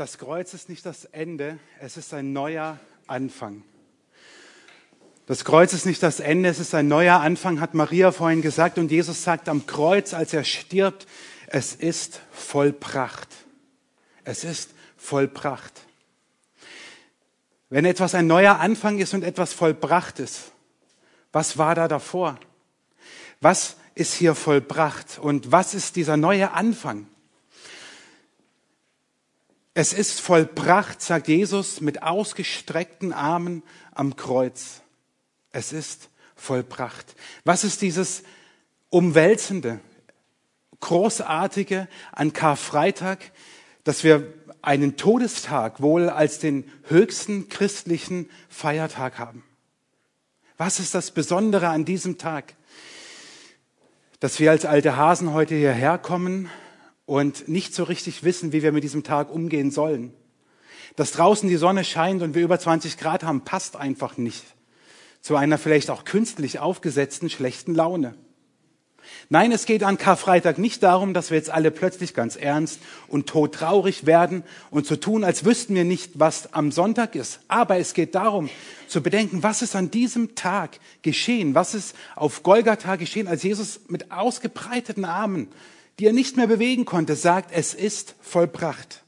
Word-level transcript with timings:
Das 0.00 0.16
Kreuz 0.16 0.54
ist 0.54 0.70
nicht 0.70 0.86
das 0.86 1.04
Ende, 1.04 1.58
es 1.78 1.98
ist 1.98 2.14
ein 2.14 2.32
neuer 2.32 2.78
Anfang. 3.06 3.64
Das 5.26 5.44
Kreuz 5.44 5.74
ist 5.74 5.84
nicht 5.84 6.02
das 6.02 6.20
Ende, 6.20 6.48
es 6.48 6.58
ist 6.58 6.74
ein 6.74 6.88
neuer 6.88 7.20
Anfang, 7.20 7.60
hat 7.60 7.74
Maria 7.74 8.10
vorhin 8.10 8.40
gesagt. 8.40 8.78
Und 8.78 8.90
Jesus 8.90 9.22
sagt 9.22 9.46
am 9.46 9.66
Kreuz, 9.66 10.14
als 10.14 10.32
er 10.32 10.44
stirbt, 10.44 11.06
es 11.48 11.74
ist 11.74 12.22
vollbracht. 12.32 13.28
Es 14.24 14.42
ist 14.42 14.70
vollbracht. 14.96 15.82
Wenn 17.68 17.84
etwas 17.84 18.14
ein 18.14 18.26
neuer 18.26 18.58
Anfang 18.58 19.00
ist 19.00 19.12
und 19.12 19.22
etwas 19.22 19.52
vollbracht 19.52 20.18
ist, 20.18 20.52
was 21.30 21.58
war 21.58 21.74
da 21.74 21.88
davor? 21.88 22.40
Was 23.42 23.76
ist 23.94 24.14
hier 24.14 24.34
vollbracht 24.34 25.18
und 25.18 25.52
was 25.52 25.74
ist 25.74 25.96
dieser 25.96 26.16
neue 26.16 26.52
Anfang? 26.52 27.06
Es 29.80 29.94
ist 29.94 30.20
vollbracht, 30.20 31.00
sagt 31.00 31.26
Jesus 31.26 31.80
mit 31.80 32.02
ausgestreckten 32.02 33.14
Armen 33.14 33.62
am 33.94 34.14
Kreuz. 34.14 34.82
Es 35.52 35.72
ist 35.72 36.10
vollbracht. 36.36 37.16
Was 37.44 37.64
ist 37.64 37.80
dieses 37.80 38.22
umwälzende, 38.90 39.80
großartige 40.80 41.88
an 42.12 42.34
Karfreitag, 42.34 43.32
dass 43.82 44.04
wir 44.04 44.34
einen 44.60 44.98
Todestag 44.98 45.80
wohl 45.80 46.10
als 46.10 46.38
den 46.40 46.70
höchsten 46.88 47.48
christlichen 47.48 48.28
Feiertag 48.50 49.18
haben? 49.18 49.44
Was 50.58 50.78
ist 50.78 50.94
das 50.94 51.10
Besondere 51.10 51.68
an 51.68 51.86
diesem 51.86 52.18
Tag? 52.18 52.54
Dass 54.18 54.40
wir 54.40 54.50
als 54.50 54.66
alte 54.66 54.98
Hasen 54.98 55.32
heute 55.32 55.54
hierher 55.54 55.96
kommen 55.96 56.50
und 57.10 57.48
nicht 57.48 57.74
so 57.74 57.82
richtig 57.82 58.22
wissen, 58.22 58.52
wie 58.52 58.62
wir 58.62 58.70
mit 58.70 58.84
diesem 58.84 59.02
Tag 59.02 59.32
umgehen 59.32 59.72
sollen. 59.72 60.12
Dass 60.94 61.10
draußen 61.10 61.48
die 61.48 61.56
Sonne 61.56 61.82
scheint 61.82 62.22
und 62.22 62.36
wir 62.36 62.42
über 62.44 62.56
20 62.56 62.98
Grad 62.98 63.24
haben, 63.24 63.40
passt 63.40 63.74
einfach 63.74 64.16
nicht 64.16 64.44
zu 65.20 65.34
einer 65.34 65.58
vielleicht 65.58 65.90
auch 65.90 66.04
künstlich 66.04 66.60
aufgesetzten 66.60 67.28
schlechten 67.28 67.74
Laune. 67.74 68.14
Nein, 69.28 69.50
es 69.50 69.66
geht 69.66 69.82
an 69.82 69.98
Karfreitag 69.98 70.58
nicht 70.58 70.84
darum, 70.84 71.12
dass 71.12 71.30
wir 71.30 71.36
jetzt 71.36 71.50
alle 71.50 71.72
plötzlich 71.72 72.14
ganz 72.14 72.36
ernst 72.36 72.78
und 73.08 73.28
todtraurig 73.28 74.06
werden 74.06 74.44
und 74.70 74.86
so 74.86 74.94
tun, 74.94 75.24
als 75.24 75.44
wüssten 75.44 75.74
wir 75.74 75.84
nicht, 75.84 76.20
was 76.20 76.54
am 76.54 76.70
Sonntag 76.70 77.16
ist. 77.16 77.40
Aber 77.48 77.76
es 77.78 77.92
geht 77.92 78.14
darum, 78.14 78.48
zu 78.86 79.02
bedenken, 79.02 79.42
was 79.42 79.62
ist 79.62 79.74
an 79.74 79.90
diesem 79.90 80.36
Tag 80.36 80.78
geschehen, 81.02 81.56
was 81.56 81.74
ist 81.74 81.96
auf 82.14 82.44
Golgatha 82.44 82.94
geschehen, 82.94 83.26
als 83.26 83.42
Jesus 83.42 83.80
mit 83.88 84.12
ausgebreiteten 84.12 85.04
Armen 85.04 85.48
die 86.00 86.06
er 86.06 86.14
nicht 86.14 86.38
mehr 86.38 86.46
bewegen 86.46 86.86
konnte, 86.86 87.14
sagt, 87.14 87.50
es 87.52 87.74
ist 87.74 88.14
vollbracht. 88.22 89.04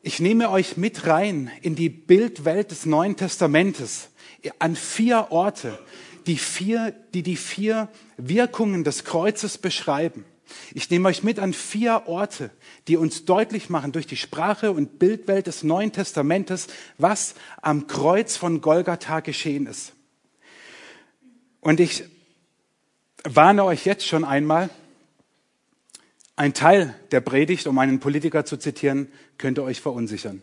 Ich 0.00 0.20
nehme 0.20 0.48
euch 0.50 0.76
mit 0.76 1.08
rein 1.08 1.50
in 1.60 1.74
die 1.74 1.88
Bildwelt 1.88 2.70
des 2.70 2.86
Neuen 2.86 3.16
Testamentes, 3.16 4.10
an 4.60 4.76
vier 4.76 5.28
Orte, 5.30 5.76
die 6.28 6.36
vier, 6.36 6.94
die 7.14 7.24
die 7.24 7.36
vier 7.36 7.88
Wirkungen 8.16 8.84
des 8.84 9.02
Kreuzes 9.02 9.58
beschreiben. 9.58 10.24
Ich 10.72 10.88
nehme 10.88 11.08
euch 11.08 11.24
mit 11.24 11.40
an 11.40 11.52
vier 11.52 12.04
Orte, 12.06 12.50
die 12.86 12.96
uns 12.96 13.24
deutlich 13.24 13.70
machen 13.70 13.90
durch 13.90 14.06
die 14.06 14.16
Sprache 14.16 14.70
und 14.70 15.00
Bildwelt 15.00 15.48
des 15.48 15.64
Neuen 15.64 15.90
Testamentes, 15.90 16.68
was 16.96 17.34
am 17.60 17.88
Kreuz 17.88 18.36
von 18.36 18.60
Golgatha 18.60 19.18
geschehen 19.18 19.66
ist. 19.66 19.94
Und 21.60 21.80
ich 21.80 22.04
warne 23.24 23.64
euch 23.64 23.86
jetzt 23.86 24.06
schon 24.06 24.24
einmal, 24.24 24.70
ein 26.36 26.52
Teil 26.52 26.94
der 27.10 27.20
Predigt, 27.20 27.66
um 27.66 27.78
einen 27.78 28.00
Politiker 28.00 28.44
zu 28.44 28.56
zitieren, 28.56 29.08
könnte 29.38 29.62
euch 29.62 29.80
verunsichern. 29.80 30.42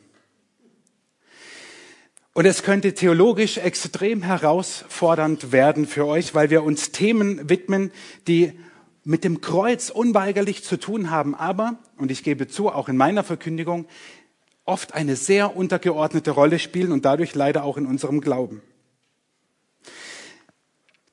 Und 2.34 2.46
es 2.46 2.64
könnte 2.64 2.94
theologisch 2.94 3.58
extrem 3.58 4.24
herausfordernd 4.24 5.52
werden 5.52 5.86
für 5.86 6.06
euch, 6.06 6.34
weil 6.34 6.50
wir 6.50 6.64
uns 6.64 6.92
Themen 6.92 7.50
widmen, 7.50 7.92
die 8.28 8.54
mit 9.04 9.26
dem 9.26 9.42
Kreuz 9.42 9.90
unweigerlich 9.90 10.64
zu 10.64 10.78
tun 10.78 11.12
haben, 11.12 11.36
aber, 11.36 11.78
und 11.98 12.10
ich 12.10 12.24
gebe 12.24 12.48
zu, 12.48 12.70
auch 12.70 12.88
in 12.88 12.96
meiner 12.96 13.24
Verkündigung, 13.24 13.86
oft 14.64 14.94
eine 14.94 15.18
sehr 15.18 15.58
untergeordnete 15.58 16.32
Rolle 16.32 16.60
spielen 16.60 16.92
und 16.92 17.04
dadurch 17.04 17.36
leider 17.36 17.64
auch 17.64 17.78
in 17.78 17.86
unserem 17.86 18.22
Glauben. 18.22 18.62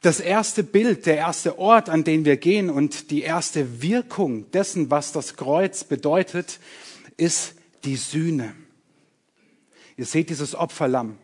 Das 0.01 0.21
erste 0.21 0.63
Bild, 0.63 1.07
der 1.07 1.17
erste 1.17 1.59
Ort, 1.59 1.89
an 1.89 2.05
den 2.05 2.25
wir 2.25 2.37
gehen 2.37 2.71
und 2.71 3.11
die 3.11 3.23
erste 3.23 3.83
Wirkung 3.83 4.49
dessen, 4.53 4.93
was 4.93 5.11
das 5.11 5.37
Kreuz 5.37 5.83
bedeutet, 5.83 6.61
ist 7.17 7.55
die 7.83 7.97
Sühne. 7.97 8.55
Ihr 9.97 10.07
seht 10.07 10.31
dieses 10.31 10.55
Opferlamm. 10.55 11.19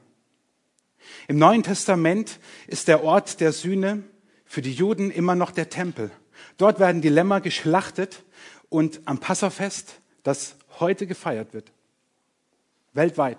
Im 1.29 1.39
Neuen 1.39 1.63
Testament 1.63 2.41
ist 2.67 2.89
der 2.89 3.05
Ort 3.05 3.41
der 3.41 3.53
Sühne 3.53 4.03
für 4.45 4.61
die 4.61 4.73
Juden 4.73 5.13
immer 5.13 5.37
noch 5.37 5.53
der 5.53 5.71
Tempel. 5.71 6.11
Dort 6.57 6.81
werden 6.81 7.01
die 7.01 7.09
Lämmer 7.09 7.41
geschlachtet 7.41 8.25
und 8.71 9.03
am 9.05 9.21
Passafest, 9.21 10.01
das 10.25 10.57
heute 10.81 11.07
gefeiert 11.07 11.55
wird, 11.55 11.71
weltweit, 12.93 13.39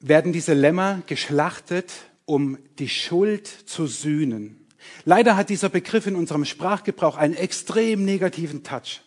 werden 0.00 0.32
diese 0.32 0.54
Lämmer 0.54 1.02
geschlachtet 1.06 1.92
um 2.26 2.58
die 2.78 2.88
Schuld 2.88 3.46
zu 3.46 3.86
sühnen. 3.86 4.66
Leider 5.04 5.36
hat 5.36 5.48
dieser 5.48 5.68
Begriff 5.68 6.06
in 6.06 6.16
unserem 6.16 6.44
Sprachgebrauch 6.44 7.16
einen 7.16 7.34
extrem 7.34 8.04
negativen 8.04 8.62
Touch. 8.62 9.00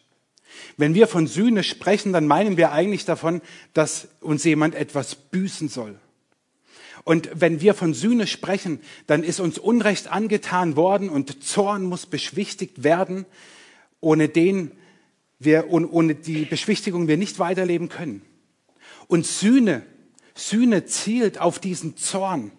Wenn 0.78 0.96
wir 0.96 1.08
von 1.08 1.28
Sühne 1.28 1.64
sprechen, 1.64 2.12
dann 2.12 2.26
meinen 2.26 2.58
wir 2.58 2.72
eigentlich 2.72 3.06
davon, 3.06 3.42
dass 3.74 4.08
uns 4.22 4.44
jemand 4.44 4.76
etwas 4.76 5.16
büßen 5.16 5.70
soll. 5.70 6.00
Und 7.04 7.30
wenn 7.34 7.62
wir 7.62 7.74
von 7.74 7.94
Sühne 7.94 8.28
sprechen, 8.28 8.82
dann 9.08 9.24
ist 9.24 9.40
uns 9.40 9.58
Unrecht 9.58 10.12
angetan 10.12 10.76
worden 10.76 11.10
und 11.10 11.44
Zorn 11.44 11.84
muss 11.84 12.06
beschwichtigt 12.06 12.84
werden, 12.84 13.26
ohne 14.02 14.28
den 14.28 14.72
wir, 15.40 15.70
ohne 15.70 16.16
die 16.16 16.46
Beschwichtigung 16.46 17.08
wir 17.08 17.18
nicht 17.18 17.40
weiterleben 17.40 17.90
können. 17.90 18.22
Und 19.08 19.26
Sühne, 19.26 19.84
Sühne 20.40 20.86
zielt 20.86 21.40
auf 21.40 21.60
diesen 21.60 21.98
Zorn. 21.98 22.52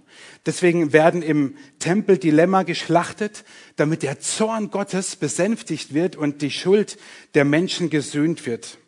Deswegen 0.46 0.92
werden 0.92 1.22
im 1.22 1.56
Tempel 1.78 2.18
die 2.18 2.30
Lämmer 2.30 2.64
geschlachtet, 2.64 3.44
damit 3.76 4.02
der 4.02 4.20
Zorn 4.20 4.70
Gottes 4.70 5.16
besänftigt 5.16 5.94
wird 5.94 6.16
und 6.16 6.42
die 6.42 6.50
Schuld 6.50 6.98
der 7.34 7.44
Menschen 7.44 7.90
gesühnt 7.90 8.46
wird. 8.46 8.78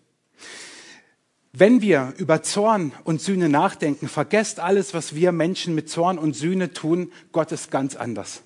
Wenn 1.52 1.82
wir 1.82 2.14
über 2.16 2.42
Zorn 2.42 2.92
und 3.04 3.20
Sühne 3.20 3.50
nachdenken, 3.50 4.08
vergesst 4.08 4.58
alles, 4.58 4.94
was 4.94 5.14
wir 5.14 5.32
Menschen 5.32 5.74
mit 5.74 5.90
Zorn 5.90 6.18
und 6.18 6.34
Sühne 6.34 6.72
tun. 6.72 7.12
Gott 7.30 7.52
ist 7.52 7.70
ganz 7.70 7.94
anders. 7.94 8.42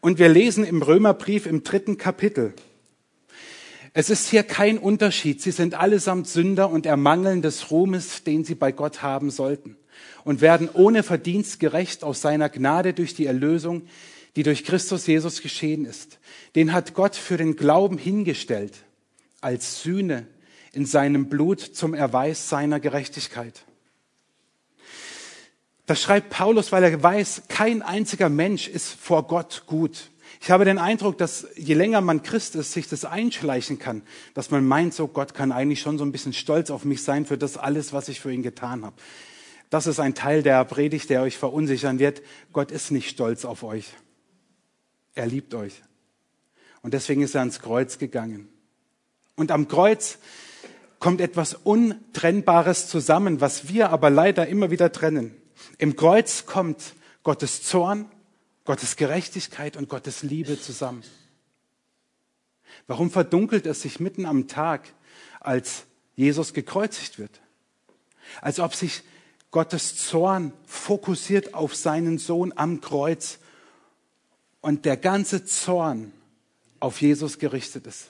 Und 0.00 0.18
wir 0.18 0.28
lesen 0.28 0.64
im 0.64 0.82
Römerbrief 0.82 1.46
im 1.46 1.62
dritten 1.62 1.96
Kapitel. 1.96 2.54
Es 3.96 4.10
ist 4.10 4.28
hier 4.28 4.42
kein 4.42 4.76
Unterschied. 4.76 5.40
Sie 5.40 5.52
sind 5.52 5.74
allesamt 5.74 6.26
Sünder 6.26 6.68
und 6.68 6.84
ermangeln 6.84 7.42
des 7.42 7.70
Ruhmes, 7.70 8.24
den 8.24 8.44
sie 8.44 8.56
bei 8.56 8.72
Gott 8.72 9.02
haben 9.02 9.30
sollten 9.30 9.76
und 10.24 10.40
werden 10.40 10.68
ohne 10.72 11.04
Verdienst 11.04 11.60
gerecht 11.60 12.02
aus 12.02 12.20
seiner 12.20 12.48
Gnade 12.48 12.92
durch 12.92 13.14
die 13.14 13.26
Erlösung, 13.26 13.86
die 14.34 14.42
durch 14.42 14.64
Christus 14.64 15.06
Jesus 15.06 15.42
geschehen 15.42 15.84
ist. 15.84 16.18
Den 16.56 16.72
hat 16.72 16.94
Gott 16.94 17.14
für 17.14 17.36
den 17.36 17.54
Glauben 17.54 17.96
hingestellt 17.96 18.74
als 19.40 19.82
Sühne 19.82 20.26
in 20.72 20.86
seinem 20.86 21.28
Blut 21.28 21.60
zum 21.60 21.94
Erweis 21.94 22.48
seiner 22.48 22.80
Gerechtigkeit. 22.80 23.62
Das 25.86 26.02
schreibt 26.02 26.30
Paulus, 26.30 26.72
weil 26.72 26.82
er 26.82 27.00
weiß, 27.00 27.42
kein 27.46 27.80
einziger 27.82 28.28
Mensch 28.28 28.66
ist 28.66 28.88
vor 28.88 29.28
Gott 29.28 29.64
gut. 29.66 30.10
Ich 30.44 30.50
habe 30.50 30.66
den 30.66 30.76
Eindruck, 30.76 31.16
dass 31.16 31.46
je 31.56 31.72
länger 31.72 32.02
man 32.02 32.22
Christ 32.22 32.54
ist, 32.54 32.74
sich 32.74 32.86
das 32.86 33.06
einschleichen 33.06 33.78
kann, 33.78 34.02
dass 34.34 34.50
man 34.50 34.62
meint, 34.66 34.92
so 34.92 35.08
Gott 35.08 35.32
kann 35.32 35.52
eigentlich 35.52 35.80
schon 35.80 35.96
so 35.96 36.04
ein 36.04 36.12
bisschen 36.12 36.34
stolz 36.34 36.70
auf 36.70 36.84
mich 36.84 37.02
sein 37.02 37.24
für 37.24 37.38
das 37.38 37.56
alles, 37.56 37.94
was 37.94 38.10
ich 38.10 38.20
für 38.20 38.30
ihn 38.30 38.42
getan 38.42 38.84
habe. 38.84 38.94
Das 39.70 39.86
ist 39.86 40.00
ein 40.00 40.14
Teil 40.14 40.42
der 40.42 40.62
Predigt, 40.66 41.08
der 41.08 41.22
euch 41.22 41.38
verunsichern 41.38 41.98
wird. 41.98 42.20
Gott 42.52 42.72
ist 42.72 42.90
nicht 42.90 43.08
stolz 43.08 43.46
auf 43.46 43.62
euch. 43.62 43.86
Er 45.14 45.24
liebt 45.24 45.54
euch. 45.54 45.80
Und 46.82 46.92
deswegen 46.92 47.22
ist 47.22 47.34
er 47.34 47.40
ans 47.40 47.60
Kreuz 47.60 47.96
gegangen. 47.96 48.50
Und 49.36 49.50
am 49.50 49.66
Kreuz 49.66 50.18
kommt 50.98 51.22
etwas 51.22 51.54
Untrennbares 51.54 52.86
zusammen, 52.88 53.40
was 53.40 53.70
wir 53.70 53.88
aber 53.88 54.10
leider 54.10 54.46
immer 54.46 54.70
wieder 54.70 54.92
trennen. 54.92 55.34
Im 55.78 55.96
Kreuz 55.96 56.44
kommt 56.44 56.92
Gottes 57.22 57.62
Zorn, 57.62 58.10
Gottes 58.64 58.96
Gerechtigkeit 58.96 59.76
und 59.76 59.88
Gottes 59.88 60.22
Liebe 60.22 60.60
zusammen. 60.60 61.02
Warum 62.86 63.10
verdunkelt 63.10 63.66
es 63.66 63.82
sich 63.82 64.00
mitten 64.00 64.26
am 64.26 64.48
Tag, 64.48 64.92
als 65.40 65.84
Jesus 66.16 66.54
gekreuzigt 66.54 67.18
wird? 67.18 67.40
Als 68.40 68.58
ob 68.58 68.74
sich 68.74 69.02
Gottes 69.50 69.96
Zorn 69.96 70.52
fokussiert 70.66 71.54
auf 71.54 71.76
seinen 71.76 72.18
Sohn 72.18 72.52
am 72.56 72.80
Kreuz 72.80 73.38
und 74.60 74.84
der 74.84 74.96
ganze 74.96 75.44
Zorn 75.44 76.12
auf 76.80 77.00
Jesus 77.00 77.38
gerichtet 77.38 77.86
ist. 77.86 78.08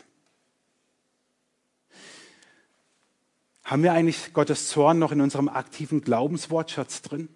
Haben 3.65 3.83
wir 3.83 3.93
eigentlich 3.93 4.33
Gottes 4.33 4.69
Zorn 4.69 4.99
noch 4.99 5.11
in 5.11 5.21
unserem 5.21 5.49
aktiven 5.49 6.01
Glaubenswortschatz 6.01 7.03
drin? 7.03 7.29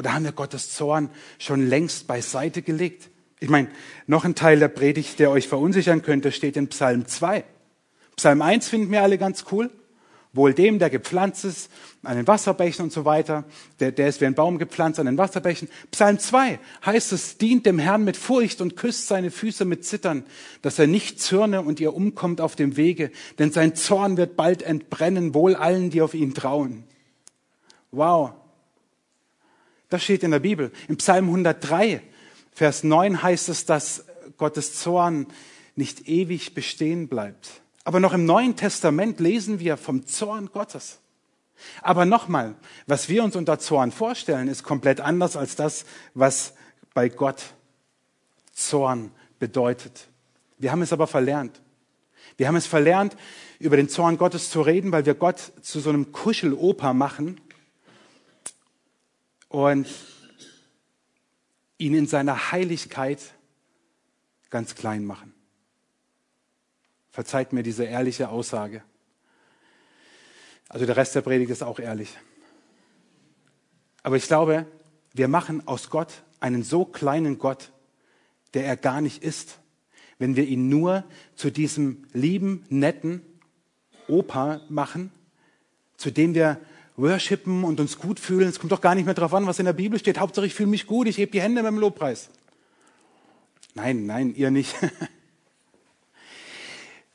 Oder 0.00 0.14
haben 0.14 0.24
wir 0.24 0.32
Gottes 0.32 0.70
Zorn 0.70 1.10
schon 1.38 1.68
längst 1.68 2.06
beiseite 2.06 2.62
gelegt? 2.62 3.10
Ich 3.38 3.50
meine, 3.50 3.68
noch 4.06 4.24
ein 4.24 4.34
Teil 4.34 4.58
der 4.58 4.68
Predigt, 4.68 5.18
der 5.18 5.30
euch 5.30 5.46
verunsichern 5.46 6.00
könnte, 6.00 6.32
steht 6.32 6.56
in 6.56 6.68
Psalm 6.68 7.06
2. 7.06 7.44
Psalm 8.16 8.40
1 8.40 8.66
finden 8.66 8.90
wir 8.92 9.02
alle 9.02 9.18
ganz 9.18 9.44
cool. 9.52 9.70
Wohl 10.32 10.54
dem, 10.54 10.78
der 10.78 10.88
gepflanzt 10.88 11.44
ist 11.44 11.70
an 12.02 12.16
den 12.16 12.26
Wasserbächen 12.26 12.82
und 12.82 12.94
so 12.94 13.04
weiter. 13.04 13.44
Der, 13.78 13.92
der 13.92 14.08
ist 14.08 14.22
wie 14.22 14.24
ein 14.24 14.34
Baum 14.34 14.56
gepflanzt 14.56 14.98
an 14.98 15.04
den 15.04 15.18
Wasserbächen. 15.18 15.68
Psalm 15.90 16.18
2 16.18 16.58
heißt 16.86 17.12
es, 17.12 17.36
dient 17.36 17.66
dem 17.66 17.78
Herrn 17.78 18.02
mit 18.02 18.16
Furcht 18.16 18.62
und 18.62 18.76
küsst 18.76 19.06
seine 19.06 19.30
Füße 19.30 19.66
mit 19.66 19.84
Zittern, 19.84 20.24
dass 20.62 20.78
er 20.78 20.86
nicht 20.86 21.20
zürne 21.20 21.60
und 21.60 21.78
ihr 21.78 21.92
umkommt 21.92 22.40
auf 22.40 22.56
dem 22.56 22.78
Wege, 22.78 23.10
denn 23.38 23.52
sein 23.52 23.74
Zorn 23.74 24.16
wird 24.16 24.34
bald 24.34 24.62
entbrennen, 24.62 25.34
wohl 25.34 25.56
allen, 25.56 25.90
die 25.90 26.00
auf 26.00 26.14
ihn 26.14 26.32
trauen. 26.32 26.84
Wow. 27.90 28.39
Das 29.90 30.04
steht 30.04 30.22
in 30.22 30.30
der 30.30 30.38
Bibel. 30.38 30.72
Im 30.88 30.96
Psalm 30.96 31.26
103, 31.26 32.00
Vers 32.52 32.84
9 32.84 33.22
heißt 33.22 33.48
es, 33.48 33.66
dass 33.66 34.04
Gottes 34.38 34.78
Zorn 34.78 35.26
nicht 35.74 36.08
ewig 36.08 36.54
bestehen 36.54 37.08
bleibt. 37.08 37.60
Aber 37.84 38.00
noch 38.00 38.12
im 38.12 38.24
Neuen 38.24 38.56
Testament 38.56 39.18
lesen 39.18 39.58
wir 39.58 39.76
vom 39.76 40.06
Zorn 40.06 40.50
Gottes. 40.52 41.00
Aber 41.82 42.04
nochmal, 42.04 42.54
was 42.86 43.08
wir 43.08 43.24
uns 43.24 43.36
unter 43.36 43.58
Zorn 43.58 43.90
vorstellen, 43.90 44.48
ist 44.48 44.62
komplett 44.62 45.00
anders 45.00 45.36
als 45.36 45.56
das, 45.56 45.84
was 46.14 46.54
bei 46.94 47.08
Gott 47.08 47.42
Zorn 48.52 49.10
bedeutet. 49.38 50.08
Wir 50.58 50.70
haben 50.70 50.82
es 50.82 50.92
aber 50.92 51.06
verlernt. 51.06 51.60
Wir 52.36 52.46
haben 52.46 52.56
es 52.56 52.66
verlernt, 52.66 53.16
über 53.58 53.76
den 53.76 53.88
Zorn 53.88 54.18
Gottes 54.18 54.50
zu 54.50 54.62
reden, 54.62 54.92
weil 54.92 55.04
wir 55.04 55.14
Gott 55.14 55.52
zu 55.62 55.80
so 55.80 55.90
einem 55.90 56.12
Kuscheloper 56.12 56.94
machen 56.94 57.40
und 59.50 59.88
ihn 61.76 61.94
in 61.94 62.06
seiner 62.06 62.52
Heiligkeit 62.52 63.20
ganz 64.48 64.74
klein 64.74 65.04
machen. 65.04 65.34
Verzeiht 67.10 67.52
mir 67.52 67.62
diese 67.62 67.84
ehrliche 67.84 68.30
Aussage. 68.30 68.82
Also 70.68 70.86
der 70.86 70.96
Rest 70.96 71.16
der 71.16 71.22
Predigt 71.22 71.50
ist 71.50 71.64
auch 71.64 71.80
ehrlich. 71.80 72.16
Aber 74.04 74.16
ich 74.16 74.26
glaube, 74.26 74.66
wir 75.12 75.26
machen 75.26 75.66
aus 75.66 75.90
Gott 75.90 76.22
einen 76.38 76.62
so 76.62 76.84
kleinen 76.84 77.38
Gott, 77.38 77.72
der 78.54 78.64
er 78.64 78.76
gar 78.76 79.00
nicht 79.00 79.22
ist, 79.22 79.58
wenn 80.18 80.36
wir 80.36 80.44
ihn 80.44 80.68
nur 80.68 81.04
zu 81.34 81.50
diesem 81.50 82.06
lieben, 82.12 82.64
netten 82.68 83.22
Opa 84.06 84.60
machen, 84.68 85.10
zu 85.96 86.12
dem 86.12 86.34
wir 86.34 86.60
worshipen 87.00 87.64
und 87.64 87.80
uns 87.80 87.98
gut 87.98 88.20
fühlen. 88.20 88.48
Es 88.48 88.58
kommt 88.58 88.72
doch 88.72 88.80
gar 88.80 88.94
nicht 88.94 89.04
mehr 89.04 89.14
darauf 89.14 89.34
an, 89.34 89.46
was 89.46 89.58
in 89.58 89.64
der 89.64 89.72
Bibel 89.72 89.98
steht. 89.98 90.18
Hauptsache, 90.18 90.46
ich 90.46 90.54
fühle 90.54 90.68
mich 90.68 90.86
gut, 90.86 91.08
ich 91.08 91.18
hebe 91.18 91.32
die 91.32 91.40
Hände 91.40 91.62
beim 91.62 91.78
Lobpreis. 91.78 92.30
Nein, 93.74 94.06
nein, 94.06 94.34
ihr 94.34 94.50
nicht. 94.50 94.74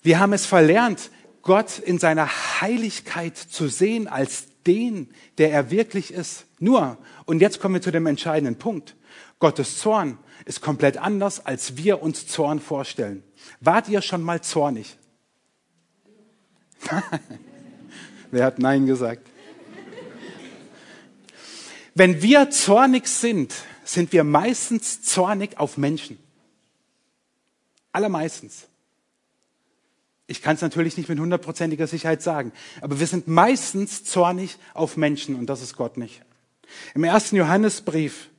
Wir 0.01 0.19
haben 0.19 0.33
es 0.33 0.45
verlernt, 0.45 1.09
Gott 1.41 1.79
in 1.79 1.99
seiner 1.99 2.27
Heiligkeit 2.61 3.37
zu 3.37 3.67
sehen 3.67 4.07
als 4.07 4.47
den, 4.67 5.09
der 5.37 5.51
er 5.51 5.71
wirklich 5.71 6.13
ist. 6.13 6.45
Nur, 6.59 6.97
und 7.25 7.39
jetzt 7.39 7.59
kommen 7.59 7.75
wir 7.75 7.81
zu 7.81 7.91
dem 7.91 8.05
entscheidenden 8.05 8.57
Punkt. 8.57 8.95
Gottes 9.39 9.79
Zorn 9.79 10.17
ist 10.45 10.61
komplett 10.61 10.97
anders, 10.97 11.45
als 11.45 11.77
wir 11.77 12.01
uns 12.01 12.27
Zorn 12.27 12.59
vorstellen. 12.59 13.23
Wart 13.61 13.89
ihr 13.89 14.01
schon 14.01 14.23
mal 14.23 14.41
zornig? 14.41 14.97
Wer 18.31 18.45
hat 18.45 18.59
Nein 18.59 18.85
gesagt? 18.85 19.27
Wenn 21.95 22.21
wir 22.21 22.49
zornig 22.49 23.07
sind, 23.07 23.53
sind 23.85 24.11
wir 24.11 24.25
meistens 24.25 25.01
zornig 25.01 25.57
auf 25.57 25.77
Menschen. 25.77 26.19
Allermeistens. 27.93 28.67
Ich 30.27 30.41
kann 30.41 30.55
es 30.55 30.61
natürlich 30.61 30.97
nicht 30.97 31.07
mit 31.07 31.19
hundertprozentiger 31.19 31.87
Sicherheit 31.87 32.21
sagen, 32.21 32.51
aber 32.81 32.99
wir 32.99 33.07
sind 33.07 33.29
meistens 33.29 34.03
zornig 34.03 34.57
auf 34.73 34.97
Menschen 34.97 35.35
und 35.35 35.45
das 35.45 35.61
ist 35.61 35.77
Gott 35.77 35.95
nicht. 35.97 36.21
Im 36.95 37.05
ersten 37.05 37.37
Johannesbrief 37.37 38.29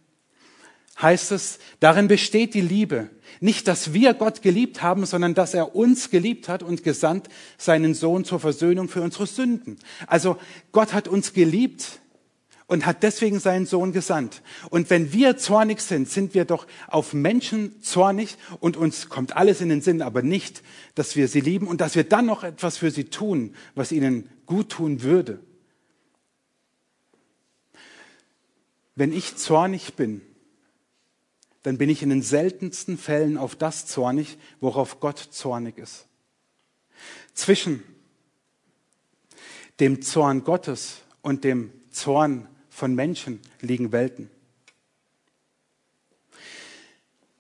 heißt 1.01 1.33
es, 1.33 1.59
darin 1.81 2.09
besteht 2.09 2.53
die 2.53 2.61
Liebe. 2.61 3.09
Nicht, 3.41 3.69
dass 3.69 3.95
wir 3.95 4.13
Gott 4.13 4.43
geliebt 4.43 4.83
haben, 4.83 5.07
sondern 5.07 5.35
dass 5.35 5.55
er 5.55 5.75
uns 5.75 6.11
geliebt 6.11 6.49
hat 6.49 6.63
und 6.63 6.83
gesandt 6.83 7.29
seinen 7.57 7.95
Sohn 7.95 8.25
zur 8.25 8.41
Versöhnung 8.41 8.89
für 8.89 9.03
unsere 9.03 9.27
Sünden. 9.27 9.79
Also 10.07 10.39
Gott 10.73 10.93
hat 10.93 11.09
uns 11.09 11.33
geliebt, 11.33 12.01
und 12.67 12.85
hat 12.85 13.03
deswegen 13.03 13.39
seinen 13.39 13.67
Sohn 13.67 13.93
gesandt. 13.93 14.43
Und 14.71 14.91
wenn 14.91 15.13
wir 15.13 15.37
zornig 15.37 15.81
sind, 15.81 16.09
sind 16.09 16.35
wir 16.35 16.45
doch 16.45 16.67
auf 16.89 17.13
Menschen 17.13 17.81
zornig 17.83 18.37
und 18.61 18.77
uns 18.77 19.09
kommt 19.09 19.37
alles 19.37 19.61
in 19.61 19.69
den 19.69 19.83
Sinn, 19.83 20.03
aber 20.03 20.23
nicht, 20.23 20.63
dass 20.95 21.15
wir 21.15 21.29
sie 21.29 21.41
lieben 21.41 21.69
und 21.69 21.81
dass 21.81 21.95
wir 21.95 22.05
dann 22.05 22.27
noch 22.27 22.43
etwas 22.43 22.77
für 22.77 22.91
sie 22.91 23.05
tun, 23.05 23.55
was 23.75 23.93
ihnen 23.93 24.29
gut 24.47 24.71
tun 24.71 25.03
würde. 25.03 25.41
Wenn 28.97 29.13
ich 29.13 29.37
zornig 29.37 29.95
bin, 29.95 30.23
dann 31.63 31.79
bin 31.79 31.91
ich 31.91 32.03
in 32.03 32.11
den 32.11 32.23
seltensten 32.23 32.97
Fällen 32.97 33.37
auf 33.37 33.55
das 33.55 33.87
zornig, 33.87 34.39
worauf 34.61 35.01
Gott 35.01 35.19
zornig 35.19 35.79
ist. 35.79 36.07
Zwischen 37.35 37.83
dem 39.79 40.01
Zorn 40.01 40.45
Gottes 40.45 41.03
und 41.23 41.45
dem 41.45 41.73
Zorn 41.91 42.49
von 42.77 42.95
Menschen 42.95 43.41
liegen 43.63 43.91
Welten. 43.91 44.31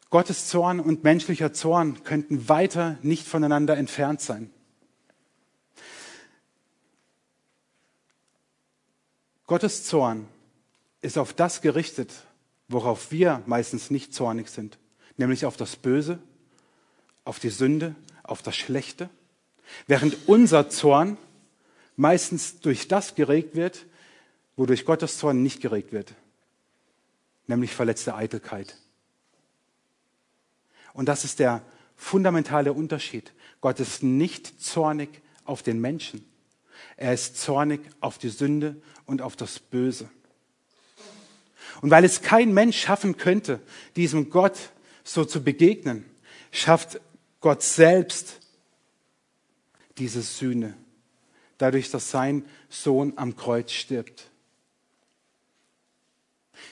Gottes 0.08 0.48
Zorn 0.48 0.80
und 0.80 1.04
menschlicher 1.04 1.52
Zorn 1.52 2.04
könnten 2.04 2.48
weiter 2.48 2.96
nicht 3.02 3.26
voneinander 3.26 3.76
entfernt 3.76 4.22
sein. 4.22 4.50
Gottes 9.46 9.84
Zorn 9.84 10.26
ist 11.02 11.18
auf 11.18 11.34
das 11.34 11.60
gerichtet, 11.60 12.10
worauf 12.68 13.12
wir 13.12 13.42
meistens 13.44 13.90
nicht 13.90 14.14
zornig 14.14 14.48
sind, 14.48 14.78
nämlich 15.18 15.44
auf 15.44 15.58
das 15.58 15.76
Böse, 15.76 16.18
auf 17.26 17.40
die 17.40 17.50
Sünde, 17.50 17.94
auf 18.22 18.40
das 18.40 18.56
Schlechte, 18.56 19.10
während 19.86 20.16
unser 20.28 20.70
Zorn 20.70 21.18
meistens 21.94 22.60
durch 22.60 22.88
das 22.88 23.16
geregt 23.16 23.54
wird, 23.54 23.84
wodurch 24.56 24.84
Gottes 24.84 25.18
Zorn 25.18 25.42
nicht 25.42 25.60
geregt 25.60 25.92
wird, 25.92 26.14
nämlich 27.46 27.72
verletzte 27.72 28.14
Eitelkeit. 28.14 28.76
Und 30.92 31.06
das 31.06 31.24
ist 31.24 31.38
der 31.38 31.62
fundamentale 31.94 32.72
Unterschied. 32.72 33.32
Gott 33.60 33.80
ist 33.80 34.02
nicht 34.02 34.62
zornig 34.62 35.20
auf 35.44 35.62
den 35.62 35.80
Menschen. 35.80 36.24
Er 36.96 37.12
ist 37.12 37.38
zornig 37.38 37.80
auf 38.00 38.18
die 38.18 38.30
Sünde 38.30 38.76
und 39.04 39.22
auf 39.22 39.36
das 39.36 39.58
Böse. 39.58 40.10
Und 41.82 41.90
weil 41.90 42.04
es 42.04 42.22
kein 42.22 42.54
Mensch 42.54 42.80
schaffen 42.80 43.16
könnte, 43.16 43.60
diesem 43.96 44.30
Gott 44.30 44.58
so 45.04 45.24
zu 45.24 45.42
begegnen, 45.42 46.04
schafft 46.50 47.00
Gott 47.40 47.62
selbst 47.62 48.40
diese 49.98 50.22
Sühne, 50.22 50.74
dadurch, 51.58 51.90
dass 51.90 52.10
sein 52.10 52.44
Sohn 52.68 53.12
am 53.16 53.36
Kreuz 53.36 53.72
stirbt. 53.72 54.30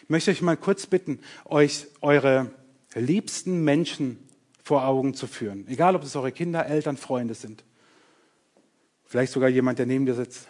Ich 0.03 0.09
möchte 0.09 0.31
euch 0.31 0.43
mal 0.43 0.57
kurz 0.57 0.87
bitten, 0.87 1.21
euch 1.45 1.87
eure 2.01 2.51
liebsten 2.95 3.65
Menschen 3.65 4.19
vor 4.63 4.87
Augen 4.87 5.15
zu 5.15 5.27
führen. 5.27 5.67
Egal, 5.69 5.95
ob 5.95 6.03
es 6.03 6.17
eure 6.17 6.33
Kinder, 6.33 6.67
Eltern, 6.67 6.97
Freunde 6.97 7.35
sind. 7.35 7.65
Vielleicht 9.05 9.33
sogar 9.33 9.49
jemand, 9.49 9.79
der 9.79 9.87
neben 9.87 10.07
dir 10.07 10.15
sitzt. 10.15 10.49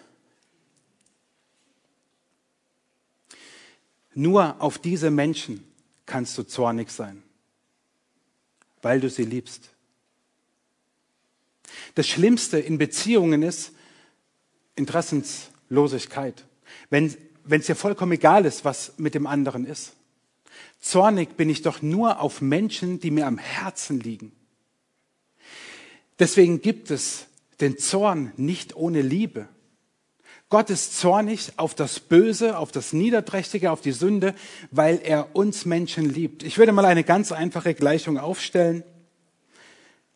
Nur 4.15 4.61
auf 4.63 4.79
diese 4.79 5.11
Menschen 5.11 5.65
kannst 6.07 6.39
du 6.39 6.45
zornig 6.45 6.91
sein, 6.91 7.23
weil 8.81 9.01
du 9.01 9.11
sie 9.11 9.25
liebst. 9.25 9.71
Das 11.97 12.07
Schlimmste 12.07 12.59
in 12.59 12.79
Beziehungen 12.79 13.43
ist 13.43 13.73
Interessenslosigkeit. 14.77 16.45
Wenn 16.91 17.15
wenn 17.45 17.61
es 17.61 17.67
dir 17.67 17.77
vollkommen 17.77 18.13
egal 18.13 18.45
ist, 18.45 18.65
was 18.65 18.95
mit 18.97 19.15
dem 19.15 19.27
anderen 19.27 19.67
ist. 19.67 19.93
Zornig 20.81 21.37
bin 21.37 21.49
ich 21.49 21.63
doch 21.63 21.83
nur 21.83 22.21
auf 22.21 22.41
Menschen, 22.41 23.01
die 23.01 23.11
mir 23.11 23.27
am 23.27 23.39
Herzen 23.39 24.01
liegen. 24.01 24.33
Deswegen 26.19 26.61
gibt 26.61 26.91
es 26.91 27.27
den 27.61 27.79
Zorn 27.79 28.33
nicht 28.37 28.77
ohne 28.77 29.03
Liebe. 29.03 29.49
Gott 30.51 30.71
ist 30.71 30.99
zornig 30.99 31.53
auf 31.57 31.75
das 31.75 31.99
Böse, 31.99 32.59
auf 32.59 32.71
das 32.71 32.93
Niederträchtige, 32.93 33.71
auf 33.71 33.81
die 33.81 33.93
Sünde, 33.93 34.35
weil 34.71 35.01
er 35.03 35.35
uns 35.35 35.65
Menschen 35.65 36.09
liebt. 36.09 36.43
Ich 36.43 36.59
würde 36.59 36.73
mal 36.73 36.85
eine 36.85 37.03
ganz 37.03 37.33
einfache 37.33 37.75
Gleichung 37.75 38.19
aufstellen. 38.19 38.85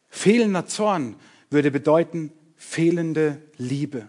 Fehlender 0.09 0.67
Zorn 0.67 1.17
würde 1.51 1.71
bedeuten 1.71 2.33
fehlende 2.57 3.43
Liebe. 3.57 4.09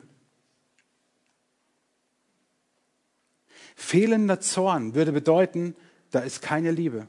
Fehlender 3.79 4.41
Zorn 4.41 4.93
würde 4.93 5.13
bedeuten, 5.13 5.73
da 6.11 6.19
ist 6.19 6.41
keine 6.41 6.69
Liebe. 6.69 7.07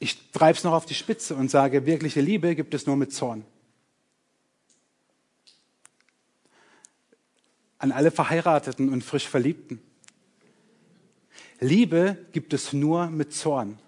Ich 0.00 0.32
treibe 0.32 0.58
es 0.58 0.64
noch 0.64 0.72
auf 0.72 0.84
die 0.84 0.94
Spitze 0.94 1.36
und 1.36 1.52
sage, 1.52 1.86
wirkliche 1.86 2.20
Liebe 2.20 2.56
gibt 2.56 2.74
es 2.74 2.84
nur 2.84 2.96
mit 2.96 3.12
Zorn. 3.12 3.44
An 7.78 7.92
alle 7.92 8.10
Verheirateten 8.10 8.92
und 8.92 9.04
frisch 9.04 9.28
Verliebten. 9.28 9.80
Liebe 11.60 12.18
gibt 12.32 12.52
es 12.54 12.72
nur 12.72 13.06
mit 13.06 13.32
Zorn. 13.32 13.78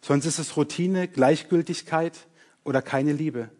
Sonst 0.00 0.26
ist 0.26 0.38
es 0.38 0.56
Routine, 0.56 1.08
Gleichgültigkeit 1.08 2.28
oder 2.62 2.82
keine 2.82 3.12
Liebe. 3.12 3.50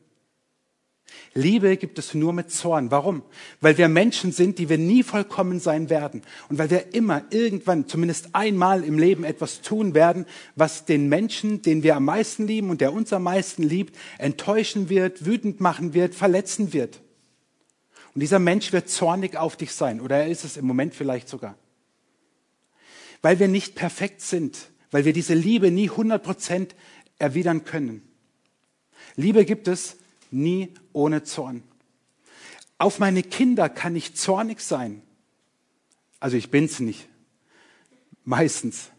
Liebe 1.34 1.76
gibt 1.76 1.98
es 1.98 2.14
nur 2.14 2.32
mit 2.32 2.50
Zorn. 2.50 2.90
Warum? 2.90 3.22
Weil 3.60 3.76
wir 3.76 3.88
Menschen 3.88 4.30
sind, 4.30 4.58
die 4.58 4.68
wir 4.68 4.78
nie 4.78 5.02
vollkommen 5.02 5.58
sein 5.58 5.90
werden. 5.90 6.22
Und 6.48 6.58
weil 6.58 6.70
wir 6.70 6.94
immer 6.94 7.24
irgendwann, 7.30 7.88
zumindest 7.88 8.34
einmal 8.34 8.84
im 8.84 8.98
Leben 8.98 9.24
etwas 9.24 9.60
tun 9.60 9.94
werden, 9.94 10.26
was 10.54 10.84
den 10.84 11.08
Menschen, 11.08 11.60
den 11.62 11.82
wir 11.82 11.96
am 11.96 12.04
meisten 12.04 12.46
lieben 12.46 12.70
und 12.70 12.80
der 12.80 12.92
uns 12.92 13.12
am 13.12 13.24
meisten 13.24 13.64
liebt, 13.64 13.96
enttäuschen 14.18 14.88
wird, 14.88 15.26
wütend 15.26 15.60
machen 15.60 15.92
wird, 15.92 16.14
verletzen 16.14 16.72
wird. 16.72 17.00
Und 18.14 18.20
dieser 18.20 18.38
Mensch 18.38 18.72
wird 18.72 18.88
zornig 18.88 19.36
auf 19.36 19.56
dich 19.56 19.72
sein. 19.72 20.00
Oder 20.00 20.18
er 20.18 20.28
ist 20.28 20.44
es 20.44 20.56
im 20.56 20.66
Moment 20.66 20.94
vielleicht 20.94 21.28
sogar. 21.28 21.58
Weil 23.22 23.40
wir 23.40 23.48
nicht 23.48 23.74
perfekt 23.74 24.20
sind. 24.20 24.68
Weil 24.92 25.04
wir 25.04 25.12
diese 25.12 25.34
Liebe 25.34 25.72
nie 25.72 25.90
100 25.90 26.22
Prozent 26.22 26.76
erwidern 27.18 27.64
können. 27.64 28.02
Liebe 29.16 29.44
gibt 29.44 29.66
es 29.66 29.96
nie 30.34 30.74
ohne 30.92 31.22
Zorn. 31.22 31.62
Auf 32.76 32.98
meine 32.98 33.22
Kinder 33.22 33.68
kann 33.68 33.96
ich 33.96 34.16
zornig 34.16 34.60
sein. 34.60 35.02
Also 36.20 36.36
ich 36.36 36.50
bin's 36.50 36.80
nicht. 36.80 37.08
Meistens. 38.24 38.90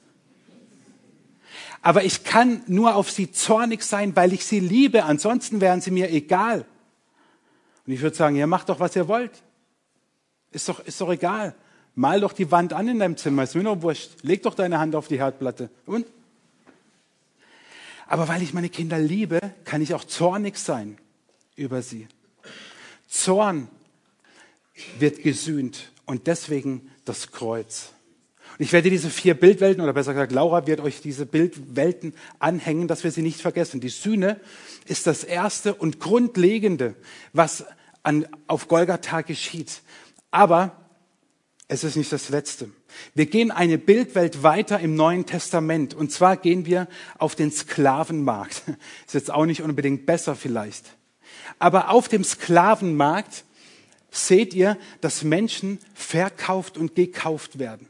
Aber 1.81 2.03
ich 2.03 2.23
kann 2.23 2.63
nur 2.67 2.95
auf 2.95 3.11
sie 3.11 3.31
zornig 3.31 3.83
sein, 3.83 4.15
weil 4.15 4.33
ich 4.33 4.45
sie 4.45 4.59
liebe. 4.59 5.03
Ansonsten 5.03 5.61
wären 5.61 5.81
sie 5.81 5.91
mir 5.91 6.11
egal. 6.11 6.65
Und 7.85 7.93
ich 7.93 8.01
würde 8.01 8.15
sagen, 8.15 8.35
ja, 8.35 8.47
macht 8.47 8.69
doch, 8.69 8.79
was 8.79 8.95
ihr 8.95 9.07
wollt. 9.07 9.43
Ist 10.51 10.69
doch, 10.69 10.79
ist 10.79 10.99
doch 11.01 11.11
egal. 11.11 11.53
Mal 11.93 12.21
doch 12.21 12.33
die 12.33 12.51
Wand 12.51 12.73
an 12.73 12.87
in 12.87 12.99
deinem 12.99 13.17
Zimmer, 13.17 13.43
ist 13.43 13.55
mir 13.55 13.63
nur 13.63 13.81
wurscht. 13.81 14.23
Leg 14.23 14.41
doch 14.43 14.55
deine 14.55 14.79
Hand 14.79 14.95
auf 14.95 15.07
die 15.07 15.19
Herdplatte. 15.19 15.69
Und? 15.85 16.07
Aber 18.07 18.27
weil 18.27 18.41
ich 18.41 18.53
meine 18.53 18.69
Kinder 18.69 18.97
liebe, 18.97 19.39
kann 19.63 19.81
ich 19.81 19.93
auch 19.93 20.03
zornig 20.03 20.57
sein 20.57 20.97
über 21.55 21.81
sie. 21.81 22.07
Zorn 23.07 23.67
wird 24.99 25.23
gesühnt 25.23 25.91
und 26.05 26.27
deswegen 26.27 26.91
das 27.05 27.31
Kreuz. 27.31 27.93
Und 28.57 28.63
ich 28.63 28.71
werde 28.71 28.89
diese 28.89 29.09
vier 29.09 29.33
Bildwelten, 29.33 29.83
oder 29.83 29.93
besser 29.93 30.13
gesagt, 30.13 30.31
Laura 30.31 30.65
wird 30.65 30.79
euch 30.79 31.01
diese 31.01 31.25
Bildwelten 31.25 32.13
anhängen, 32.39 32.87
dass 32.87 33.03
wir 33.03 33.11
sie 33.11 33.21
nicht 33.21 33.41
vergessen. 33.41 33.81
Die 33.81 33.89
Sühne 33.89 34.39
ist 34.85 35.07
das 35.07 35.23
erste 35.25 35.73
und 35.73 35.99
grundlegende, 35.99 36.95
was 37.33 37.65
an, 38.03 38.25
auf 38.47 38.69
Golgatha 38.69 39.21
geschieht. 39.21 39.81
Aber 40.31 40.85
es 41.67 41.83
ist 41.83 41.97
nicht 41.97 42.11
das 42.11 42.29
letzte. 42.29 42.69
Wir 43.13 43.25
gehen 43.25 43.51
eine 43.51 43.77
Bildwelt 43.77 44.43
weiter 44.43 44.79
im 44.79 44.95
Neuen 44.95 45.25
Testament. 45.25 45.93
Und 45.93 46.11
zwar 46.11 46.37
gehen 46.37 46.65
wir 46.65 46.87
auf 47.17 47.35
den 47.35 47.51
Sklavenmarkt. 47.51 48.63
Ist 49.05 49.15
jetzt 49.15 49.31
auch 49.31 49.45
nicht 49.45 49.63
unbedingt 49.63 50.05
besser 50.05 50.35
vielleicht. 50.35 50.94
Aber 51.59 51.89
auf 51.89 52.07
dem 52.07 52.23
Sklavenmarkt 52.23 53.43
seht 54.11 54.53
ihr, 54.53 54.77
dass 55.01 55.23
Menschen 55.23 55.79
verkauft 55.93 56.77
und 56.77 56.95
gekauft 56.95 57.59
werden. 57.59 57.87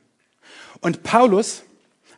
Und 0.82 1.04
Paulus, 1.04 1.64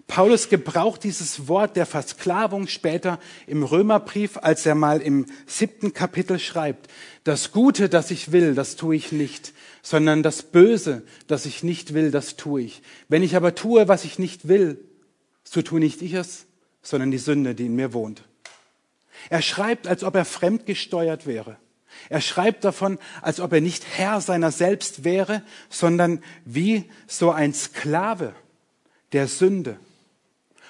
Paulus 0.08 0.50
gebraucht 0.50 1.04
dieses 1.04 1.48
Wort 1.48 1.76
der 1.76 1.86
Versklavung 1.86 2.68
später 2.68 3.20
im 3.46 3.64
Römerbrief, 3.64 4.38
als 4.38 4.66
er 4.66 4.76
mal 4.76 5.02
im 5.02 5.26
siebten 5.46 5.94
Kapitel 5.94 6.40
schreibt, 6.40 6.90
das 7.26 7.52
Gute, 7.52 7.90
das 7.90 8.10
ich 8.10 8.32
will, 8.32 8.56
das 8.56 8.78
tue 8.78 8.96
ich 8.96 9.12
nicht, 9.12 9.54
sondern 9.82 10.24
das 10.24 10.44
Böse, 10.44 11.04
das 11.28 11.46
ich 11.46 11.62
nicht 11.62 11.94
will, 11.94 12.10
das 12.10 12.38
tue 12.38 12.62
ich. 12.62 12.82
Wenn 13.10 13.24
ich 13.24 13.36
aber 13.36 13.54
tue, 13.54 13.88
was 13.90 14.06
ich 14.06 14.18
nicht 14.18 14.48
will, 14.48 14.80
so 15.44 15.62
tue 15.62 15.80
nicht 15.80 16.02
ich 16.02 16.14
es, 16.14 16.46
sondern 16.82 17.12
die 17.12 17.18
Sünde, 17.18 17.54
die 17.54 17.66
in 17.66 17.76
mir 17.76 17.94
wohnt. 17.94 18.24
Er 19.30 19.42
schreibt, 19.42 19.88
als 19.88 20.04
ob 20.04 20.16
er 20.16 20.26
fremdgesteuert 20.26 21.26
wäre. 21.26 21.58
Er 22.10 22.22
schreibt 22.22 22.64
davon, 22.64 23.00
als 23.22 23.40
ob 23.40 23.54
er 23.54 23.62
nicht 23.62 23.86
Herr 23.98 24.22
seiner 24.22 24.52
selbst 24.52 25.04
wäre, 25.04 25.44
sondern 25.70 26.24
wie 26.46 26.90
so 27.08 27.32
ein 27.32 27.54
Sklave 27.54 28.34
der 29.14 29.28
Sünde. 29.28 29.80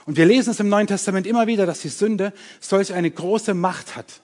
Und 0.06 0.18
wir 0.18 0.25
lesen 0.25 0.51
es 0.51 0.60
im 0.60 0.70
Neuen 0.70 0.88
Testament 0.88 1.27
immer 1.27 1.48
wieder, 1.48 1.66
dass 1.66 1.82
die 1.82 1.89
Sünde 1.89 2.34
solch 2.60 2.94
eine 2.94 3.12
große 3.12 3.54
Macht 3.54 3.96
hat. 3.96 4.22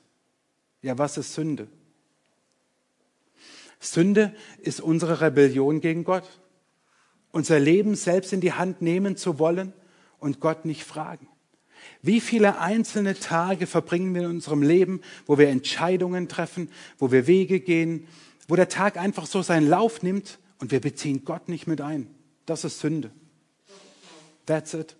Ja, 0.82 0.98
was 0.98 1.18
ist 1.18 1.34
Sünde? 1.34 1.68
Sünde 3.80 4.34
ist 4.60 4.80
unsere 4.80 5.22
Rebellion 5.22 5.82
gegen 5.82 6.06
Gott. 6.06 6.24
Unser 7.32 7.60
Leben 7.60 7.96
selbst 7.96 8.32
in 8.32 8.42
die 8.42 8.54
Hand 8.54 8.82
nehmen 8.82 9.18
zu 9.18 9.40
wollen 9.40 9.74
und 10.20 10.40
Gott 10.40 10.66
nicht 10.66 10.84
fragen. 10.84 11.28
Wie 12.02 12.20
viele 12.20 12.60
einzelne 12.60 13.18
Tage 13.18 13.68
verbringen 13.68 14.14
wir 14.14 14.24
in 14.24 14.30
unserem 14.30 14.62
Leben, 14.62 15.02
wo 15.26 15.38
wir 15.38 15.50
Entscheidungen 15.50 16.28
treffen, 16.28 16.70
wo 16.98 17.12
wir 17.12 17.28
Wege 17.28 17.60
gehen, 17.60 18.08
wo 18.48 18.56
der 18.56 18.70
Tag 18.70 18.98
einfach 18.98 19.26
so 19.26 19.42
seinen 19.42 19.68
Lauf 19.68 20.04
nimmt 20.04 20.40
und 20.60 20.72
wir 20.72 20.82
beziehen 20.82 21.24
Gott 21.26 21.50
nicht 21.50 21.68
mit 21.68 21.82
ein. 21.82 22.08
Das 22.46 22.64
ist 22.64 22.80
Sünde. 22.80 23.12
That's 24.46 24.74
it. 24.74 24.96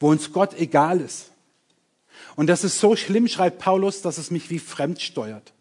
Wo 0.00 0.10
uns 0.10 0.32
Gott 0.32 0.58
egal 0.58 1.00
ist. 1.00 1.32
Und 2.36 2.46
das 2.46 2.64
ist 2.64 2.80
so 2.80 2.96
schlimm, 2.96 3.28
schreibt 3.28 3.58
Paulus, 3.58 4.00
dass 4.00 4.18
es 4.18 4.30
mich 4.30 4.48
wie 4.50 4.58
fremd 4.58 5.00
steuert. 5.00 5.52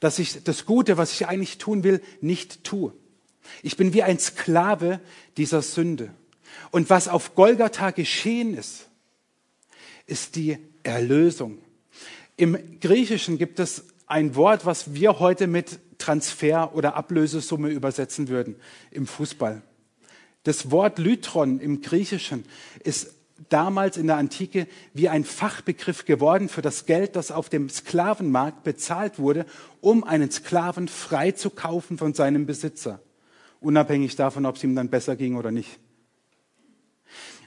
Dass 0.00 0.18
ich 0.18 0.44
das 0.44 0.64
Gute, 0.64 0.96
was 0.96 1.12
ich 1.12 1.26
eigentlich 1.26 1.58
tun 1.58 1.82
will, 1.82 2.00
nicht 2.20 2.62
tue. 2.64 2.92
Ich 3.62 3.76
bin 3.76 3.92
wie 3.92 4.02
ein 4.02 4.18
Sklave 4.18 5.00
dieser 5.36 5.62
Sünde. 5.62 6.14
Und 6.70 6.90
was 6.90 7.08
auf 7.08 7.34
Golgatha 7.34 7.90
geschehen 7.90 8.56
ist, 8.56 8.86
ist 10.06 10.36
die 10.36 10.58
Erlösung. 10.82 11.58
Im 12.36 12.80
Griechischen 12.80 13.38
gibt 13.38 13.58
es 13.58 13.84
ein 14.06 14.34
Wort, 14.34 14.66
was 14.66 14.94
wir 14.94 15.18
heute 15.18 15.46
mit 15.46 15.78
Transfer 15.98 16.74
oder 16.74 16.94
Ablösesumme 16.94 17.70
übersetzen 17.70 18.28
würden 18.28 18.56
im 18.90 19.06
Fußball. 19.06 19.62
Das 20.42 20.70
Wort 20.70 20.98
Lytron 20.98 21.58
im 21.58 21.80
Griechischen 21.80 22.44
ist 22.82 23.14
damals 23.48 23.96
in 23.96 24.06
der 24.06 24.16
Antike 24.16 24.66
wie 24.92 25.08
ein 25.08 25.24
Fachbegriff 25.24 26.04
geworden 26.04 26.48
für 26.48 26.62
das 26.62 26.86
Geld, 26.86 27.16
das 27.16 27.30
auf 27.30 27.48
dem 27.48 27.68
Sklavenmarkt 27.68 28.62
bezahlt 28.62 29.18
wurde, 29.18 29.46
um 29.80 30.04
einen 30.04 30.30
Sklaven 30.30 30.88
freizukaufen 30.88 31.98
von 31.98 32.14
seinem 32.14 32.46
Besitzer, 32.46 33.00
unabhängig 33.60 34.16
davon, 34.16 34.46
ob 34.46 34.56
es 34.56 34.64
ihm 34.64 34.74
dann 34.74 34.90
besser 34.90 35.16
ging 35.16 35.36
oder 35.36 35.50
nicht. 35.50 35.78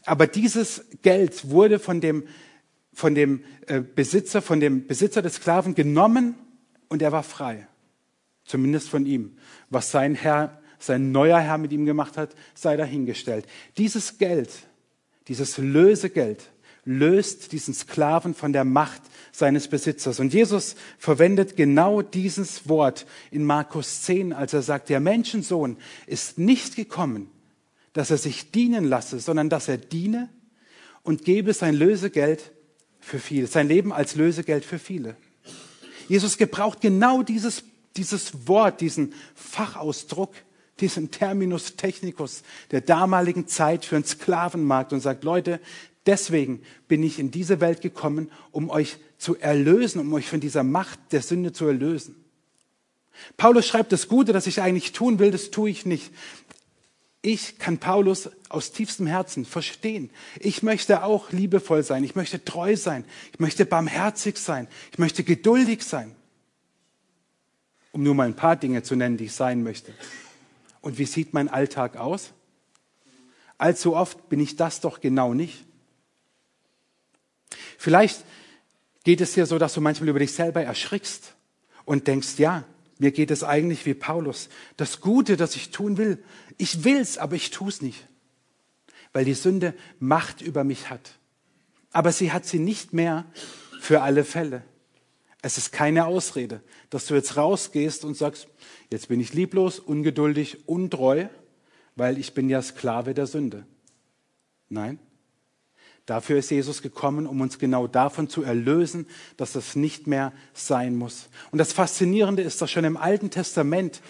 Aber 0.06 0.26
dieses 0.26 0.86
Geld 1.02 1.50
wurde 1.50 1.80
von 1.80 2.02
dem 2.02 2.28
von 2.98 3.14
dem 3.14 3.44
äh, 3.68 3.80
Besitzer, 3.80 4.42
von 4.42 4.60
dem 4.60 4.88
Besitzer 4.88 5.22
des 5.22 5.36
Sklaven 5.36 5.76
genommen 5.76 6.34
und 6.90 7.04
er 7.04 7.12
war 7.12 7.22
frei. 7.22 7.68
Zumindest 8.44 8.90
von 8.90 9.06
ihm. 9.06 9.38
Was 9.70 9.92
sein 9.92 10.16
Herr, 10.16 10.60
sein 10.80 11.12
neuer 11.12 11.40
Herr 11.40 11.60
mit 11.60 11.72
ihm 11.72 11.86
gemacht 11.86 12.18
hat, 12.18 12.34
sei 12.56 12.76
dahingestellt. 12.76 13.46
Dieses 13.78 14.18
Geld, 14.18 14.50
dieses 15.28 15.60
Lösegeld, 15.60 16.50
löst 16.86 17.52
diesen 17.52 17.76
Sklaven 17.76 18.34
von 18.34 18.52
der 18.52 18.64
Macht 18.64 19.04
seines 19.32 19.68
Besitzers. 19.68 20.20
Und 20.20 20.34
Jesus 20.34 20.76
verwendet 20.98 21.56
genau 21.56 22.02
dieses 22.02 22.68
Wort 22.68 23.06
in 23.30 23.46
Markus 23.46 24.02
10, 24.02 24.34
als 24.34 24.54
er 24.54 24.64
sagt, 24.64 24.90
der 24.90 25.02
Menschensohn 25.02 25.78
ist 26.08 26.40
nicht 26.40 26.76
gekommen, 26.76 27.30
dass 27.94 28.10
er 28.10 28.18
sich 28.18 28.50
dienen 28.50 28.86
lasse, 28.86 29.20
sondern 29.20 29.52
dass 29.52 29.68
er 29.68 29.78
diene 29.78 30.30
und 31.04 31.26
gebe 31.26 31.54
sein 31.54 31.76
Lösegeld 31.76 32.54
für 33.08 33.20
viele, 33.20 33.48
sein 33.48 33.68
Leben 33.68 33.94
als 33.94 34.16
Lösegeld 34.16 34.66
für 34.66 34.80
viele. 34.80 35.16
Jesus 36.10 36.38
gebraucht 36.38 36.82
genau 36.82 37.24
dieses, 37.24 37.64
dieses 37.96 38.48
Wort, 38.48 38.82
diesen 38.82 39.14
Fachausdruck, 39.34 40.34
diesen 40.82 41.10
Terminus 41.10 41.76
technicus 41.76 42.44
der 42.72 42.82
damaligen 42.82 43.48
Zeit 43.48 43.86
für 43.86 43.96
einen 43.96 44.06
Sklavenmarkt 44.06 44.94
und 44.94 45.00
sagt, 45.00 45.24
Leute, 45.24 45.60
deswegen 46.06 46.62
bin 46.88 47.02
ich 47.02 47.18
in 47.18 47.32
diese 47.32 47.62
Welt 47.62 47.82
gekommen, 47.82 48.30
um 48.52 48.70
euch 48.70 48.98
zu 49.18 49.38
erlösen, 49.38 50.00
um 50.02 50.14
euch 50.14 50.28
von 50.28 50.40
dieser 50.40 50.64
Macht 50.64 51.00
der 51.12 51.22
Sünde 51.22 51.54
zu 51.54 51.66
erlösen. 51.66 52.16
Paulus 53.38 53.66
schreibt, 53.66 53.92
das 53.92 54.08
Gute, 54.08 54.34
das 54.34 54.48
ich 54.48 54.62
eigentlich 54.62 54.92
tun 54.92 55.18
will, 55.18 55.32
das 55.32 55.50
tue 55.50 55.70
ich 55.70 55.86
nicht. 55.86 56.12
Ich 57.22 57.58
kann 57.58 57.78
Paulus 57.80 58.30
aus 58.50 58.72
tiefstem 58.72 59.08
Herzen 59.08 59.46
verstehen. 59.46 60.10
Ich 60.40 60.64
möchte 60.64 61.04
auch 61.04 61.32
liebevoll 61.32 61.84
sein. 61.84 62.04
Ich 62.04 62.16
möchte 62.16 62.44
treu 62.46 62.76
sein. 62.76 63.06
Ich 63.34 63.40
möchte 63.40 63.66
barmherzig 63.66 64.38
sein. 64.38 64.68
Ich 64.92 64.98
möchte 64.98 65.24
geduldig 65.24 65.84
sein. 65.84 66.16
Um 67.92 68.04
nur 68.04 68.16
mal 68.16 68.28
ein 68.28 68.36
paar 68.36 68.56
Dinge 68.56 68.84
zu 68.84 68.96
nennen, 68.96 69.18
die 69.18 69.26
ich 69.26 69.34
sein 69.34 69.64
möchte. 69.64 69.94
Und 70.82 71.00
wie 71.00 71.06
sieht 71.06 71.34
mein 71.34 71.50
Alltag 71.50 71.98
aus? 71.98 72.32
Allzu 73.58 73.96
oft 73.96 74.30
bin 74.30 74.40
ich 74.40 74.56
das 74.56 74.80
doch 74.82 75.02
genau 75.02 75.34
nicht. 75.34 75.66
Vielleicht 77.78 78.24
geht 79.04 79.22
es 79.22 79.34
dir 79.34 79.46
so, 79.46 79.58
dass 79.58 79.74
du 79.74 79.82
manchmal 79.82 80.10
über 80.10 80.20
dich 80.20 80.34
selber 80.34 80.62
erschrickst 80.62 81.34
und 81.86 82.08
denkst, 82.08 82.38
ja, 82.38 82.66
mir 83.00 83.12
geht 83.12 83.32
es 83.32 83.44
eigentlich 83.44 83.86
wie 83.86 83.94
Paulus. 83.94 84.50
Das 84.76 85.02
Gute, 85.02 85.38
das 85.38 85.56
ich 85.56 85.72
tun 85.72 85.98
will, 85.98 86.24
ich 86.58 86.84
will's, 86.84 87.18
aber 87.18 87.36
ich 87.36 87.52
tu's 87.52 87.82
nicht. 87.82 88.08
Weil 89.14 89.26
die 89.26 89.34
Sünde 89.34 89.74
Macht 90.00 90.42
über 90.42 90.64
mich 90.64 90.90
hat. 90.90 91.12
Aber 91.92 92.12
sie 92.12 92.32
hat 92.32 92.46
sie 92.46 92.60
nicht 92.60 92.94
mehr 92.94 93.26
für 93.80 94.02
alle 94.02 94.24
Fälle. 94.24 94.64
Es 95.42 95.58
ist 95.58 95.72
keine 95.72 96.06
Ausrede, 96.06 96.62
dass 96.90 97.06
du 97.06 97.16
jetzt 97.16 97.38
rausgehst 97.38 98.04
und 98.04 98.18
sagst, 98.18 98.48
jetzt 98.92 99.08
bin 99.08 99.20
ich 99.20 99.34
lieblos, 99.34 99.80
ungeduldig, 99.80 100.68
untreu, 100.68 101.28
weil 101.96 102.18
ich 102.18 102.34
bin 102.34 102.50
ja 102.50 102.62
Sklave 102.62 103.14
der 103.14 103.28
Sünde. 103.28 103.66
Nein. 104.70 105.00
Dafür 106.08 106.38
ist 106.40 106.50
Jesus 106.50 106.82
gekommen, 106.82 107.28
um 107.28 107.42
uns 107.42 107.60
genau 107.60 107.86
davon 107.86 108.30
zu 108.30 108.42
erlösen, 108.42 109.08
dass 109.36 109.52
das 109.52 109.76
nicht 109.76 110.08
mehr 110.08 110.32
sein 110.54 110.96
muss. 110.96 111.28
Und 111.52 111.60
das 111.60 111.74
Faszinierende 111.74 112.42
ist, 112.42 112.62
dass 112.62 112.72
schon 112.72 112.86
im 112.86 112.96
Alten 112.96 113.30
Testament 113.30 114.02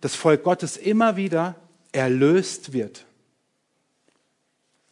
das 0.00 0.14
Volk 0.14 0.44
Gottes 0.44 0.76
immer 0.76 1.16
wieder 1.16 1.56
erlöst 1.90 2.72
wird. 2.72 3.04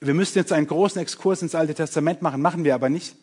Wir 0.01 0.15
müssten 0.15 0.41
jetzt 0.41 0.53
einen 0.53 0.67
großen 0.67 1.01
Exkurs 1.01 1.43
ins 1.43 1.55
Alte 1.55 1.75
Testament 1.75 2.23
machen, 2.23 2.43
machen 2.43 2.65
wir 2.65 2.75
aber 2.75 2.89
nicht. 2.89 3.15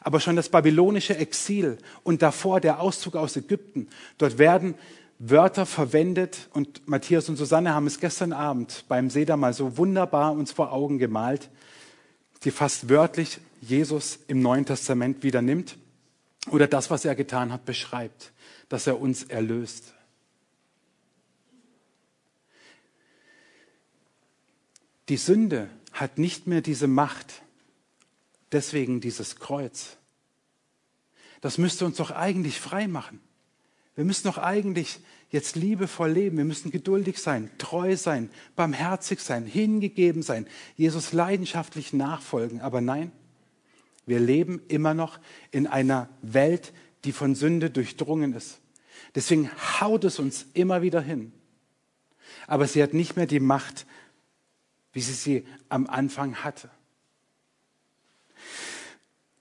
Aber 0.00 0.18
schon 0.18 0.34
das 0.34 0.48
babylonische 0.48 1.16
Exil 1.16 1.78
und 2.02 2.22
davor 2.22 2.60
der 2.60 2.80
Auszug 2.80 3.14
aus 3.14 3.36
Ägypten, 3.36 3.88
dort 4.18 4.38
werden 4.38 4.74
Wörter 5.20 5.64
verwendet 5.64 6.48
und 6.54 6.88
Matthias 6.88 7.28
und 7.28 7.36
Susanne 7.36 7.72
haben 7.72 7.86
es 7.86 8.00
gestern 8.00 8.32
Abend 8.32 8.86
beim 8.88 9.10
Seder 9.10 9.36
mal 9.36 9.52
so 9.52 9.76
wunderbar 9.76 10.32
uns 10.32 10.50
vor 10.50 10.72
Augen 10.72 10.98
gemalt, 10.98 11.50
die 12.44 12.50
fast 12.50 12.88
wörtlich 12.88 13.40
Jesus 13.60 14.18
im 14.26 14.40
Neuen 14.40 14.64
Testament 14.64 15.22
wieder 15.22 15.42
nimmt 15.42 15.76
oder 16.50 16.66
das, 16.66 16.90
was 16.90 17.04
er 17.04 17.14
getan 17.14 17.52
hat, 17.52 17.64
beschreibt, 17.64 18.32
dass 18.68 18.86
er 18.86 19.00
uns 19.00 19.24
erlöst. 19.24 19.94
Die 25.08 25.16
Sünde 25.16 25.68
hat 25.92 26.18
nicht 26.18 26.46
mehr 26.46 26.60
diese 26.60 26.86
Macht, 26.86 27.42
deswegen 28.52 29.00
dieses 29.00 29.36
Kreuz. 29.36 29.96
Das 31.40 31.58
müsste 31.58 31.84
uns 31.84 31.96
doch 31.96 32.10
eigentlich 32.10 32.60
frei 32.60 32.86
machen. 32.86 33.20
Wir 33.96 34.04
müssen 34.04 34.28
doch 34.28 34.38
eigentlich 34.38 35.00
jetzt 35.30 35.56
liebevoll 35.56 36.10
leben. 36.10 36.36
Wir 36.36 36.44
müssen 36.44 36.70
geduldig 36.70 37.18
sein, 37.18 37.50
treu 37.58 37.96
sein, 37.96 38.30
barmherzig 38.56 39.20
sein, 39.20 39.46
hingegeben 39.46 40.22
sein, 40.22 40.46
Jesus 40.76 41.12
leidenschaftlich 41.12 41.92
nachfolgen. 41.92 42.60
Aber 42.60 42.80
nein, 42.80 43.12
wir 44.06 44.20
leben 44.20 44.60
immer 44.68 44.94
noch 44.94 45.18
in 45.50 45.66
einer 45.66 46.08
Welt, 46.22 46.72
die 47.04 47.12
von 47.12 47.34
Sünde 47.34 47.70
durchdrungen 47.70 48.34
ist. 48.34 48.58
Deswegen 49.14 49.50
haut 49.80 50.04
es 50.04 50.18
uns 50.18 50.46
immer 50.54 50.82
wieder 50.82 51.00
hin. 51.00 51.32
Aber 52.46 52.66
sie 52.66 52.82
hat 52.82 52.94
nicht 52.94 53.16
mehr 53.16 53.26
die 53.26 53.40
Macht, 53.40 53.86
wie 54.92 55.00
sie 55.00 55.12
sie 55.12 55.46
am 55.68 55.86
Anfang 55.86 56.36
hatte. 56.36 56.70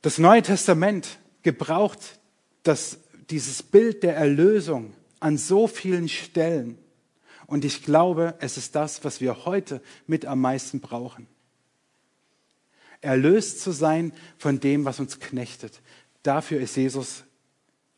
Das 0.01 0.17
Neue 0.17 0.41
Testament 0.41 1.19
gebraucht 1.41 2.19
das 2.63 2.99
dieses 3.29 3.63
Bild 3.63 4.03
der 4.03 4.15
Erlösung 4.15 4.93
an 5.19 5.37
so 5.37 5.67
vielen 5.67 6.09
Stellen. 6.09 6.77
Und 7.47 7.65
ich 7.65 7.83
glaube, 7.83 8.35
es 8.39 8.57
ist 8.57 8.75
das, 8.75 9.03
was 9.03 9.21
wir 9.21 9.45
heute 9.45 9.81
mit 10.07 10.25
am 10.25 10.41
meisten 10.41 10.79
brauchen. 10.81 11.27
Erlöst 13.01 13.61
zu 13.61 13.71
sein 13.71 14.13
von 14.37 14.59
dem, 14.59 14.85
was 14.85 14.99
uns 14.99 15.19
knechtet. 15.19 15.81
Dafür 16.21 16.59
ist 16.59 16.75
Jesus 16.75 17.23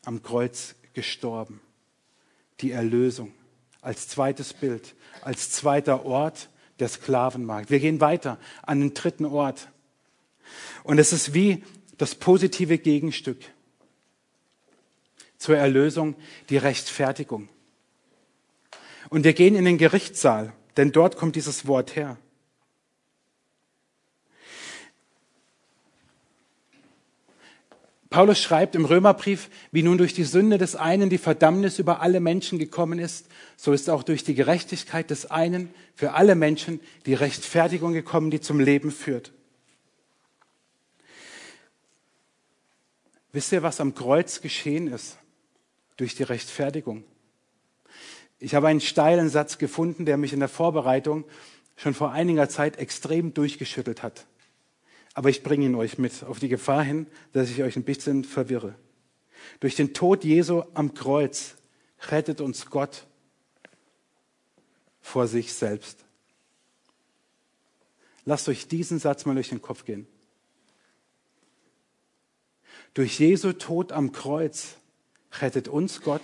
am 0.04 0.22
Kreuz 0.22 0.74
gestorben. 0.94 1.60
Die 2.60 2.70
Erlösung 2.70 3.32
als 3.82 4.08
zweites 4.08 4.54
Bild, 4.54 4.94
als 5.22 5.50
zweiter 5.50 6.06
Ort 6.06 6.48
der 6.78 6.88
Sklavenmarkt. 6.88 7.70
Wir 7.70 7.80
gehen 7.80 8.00
weiter 8.00 8.38
an 8.62 8.80
den 8.80 8.94
dritten 8.94 9.24
Ort. 9.24 9.68
Und 10.84 10.98
es 10.98 11.12
ist 11.12 11.34
wie 11.34 11.64
das 11.98 12.14
positive 12.14 12.78
Gegenstück 12.78 13.38
zur 15.42 15.56
Erlösung 15.56 16.14
die 16.50 16.56
Rechtfertigung. 16.56 17.48
Und 19.10 19.24
wir 19.24 19.32
gehen 19.32 19.56
in 19.56 19.64
den 19.64 19.76
Gerichtssaal, 19.76 20.52
denn 20.76 20.92
dort 20.92 21.16
kommt 21.16 21.34
dieses 21.34 21.66
Wort 21.66 21.96
her. 21.96 22.16
Paulus 28.08 28.38
schreibt 28.40 28.76
im 28.76 28.84
Römerbrief, 28.84 29.48
wie 29.72 29.82
nun 29.82 29.98
durch 29.98 30.12
die 30.14 30.24
Sünde 30.24 30.58
des 30.58 30.76
einen 30.76 31.10
die 31.10 31.18
Verdammnis 31.18 31.78
über 31.78 32.00
alle 32.02 32.20
Menschen 32.20 32.58
gekommen 32.58 32.98
ist, 32.98 33.26
so 33.56 33.72
ist 33.72 33.90
auch 33.90 34.02
durch 34.02 34.22
die 34.22 34.34
Gerechtigkeit 34.34 35.10
des 35.10 35.30
einen 35.30 35.74
für 35.94 36.12
alle 36.12 36.34
Menschen 36.34 36.78
die 37.06 37.14
Rechtfertigung 37.14 37.94
gekommen, 37.94 38.30
die 38.30 38.40
zum 38.40 38.60
Leben 38.60 38.92
führt. 38.92 39.32
Wisst 43.32 43.50
ihr, 43.50 43.62
was 43.62 43.80
am 43.80 43.94
Kreuz 43.94 44.42
geschehen 44.42 44.88
ist? 44.88 45.16
Durch 46.02 46.16
die 46.16 46.24
Rechtfertigung. 46.24 47.04
Ich 48.40 48.56
habe 48.56 48.66
einen 48.66 48.80
steilen 48.80 49.28
Satz 49.28 49.56
gefunden, 49.58 50.04
der 50.04 50.16
mich 50.16 50.32
in 50.32 50.40
der 50.40 50.48
Vorbereitung 50.48 51.24
schon 51.76 51.94
vor 51.94 52.10
einiger 52.10 52.48
Zeit 52.48 52.76
extrem 52.76 53.34
durchgeschüttelt 53.34 54.02
hat. 54.02 54.26
Aber 55.14 55.28
ich 55.28 55.44
bringe 55.44 55.64
ihn 55.64 55.76
euch 55.76 55.98
mit, 55.98 56.24
auf 56.24 56.40
die 56.40 56.48
Gefahr 56.48 56.82
hin, 56.82 57.06
dass 57.32 57.50
ich 57.50 57.62
euch 57.62 57.76
ein 57.76 57.84
bisschen 57.84 58.24
verwirre. 58.24 58.74
Durch 59.60 59.76
den 59.76 59.94
Tod 59.94 60.24
Jesu 60.24 60.64
am 60.74 60.92
Kreuz 60.92 61.54
rettet 62.10 62.40
uns 62.40 62.66
Gott 62.66 63.06
vor 65.02 65.28
sich 65.28 65.52
selbst. 65.54 66.04
Lasst 68.24 68.48
euch 68.48 68.66
diesen 68.66 68.98
Satz 68.98 69.24
mal 69.24 69.34
durch 69.34 69.50
den 69.50 69.62
Kopf 69.62 69.84
gehen. 69.84 70.08
Durch 72.92 73.20
Jesu 73.20 73.52
Tod 73.52 73.92
am 73.92 74.10
Kreuz 74.10 74.78
rettet 75.40 75.68
uns 75.68 76.00
Gott 76.00 76.22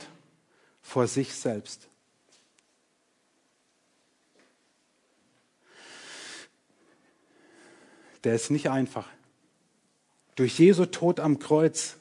vor 0.82 1.06
sich 1.06 1.34
selbst. 1.34 1.88
Der 8.24 8.34
ist 8.34 8.50
nicht 8.50 8.70
einfach. 8.70 9.08
Durch 10.34 10.58
Jesu 10.58 10.86
Tod 10.86 11.20
am 11.20 11.38
Kreuz 11.38 11.96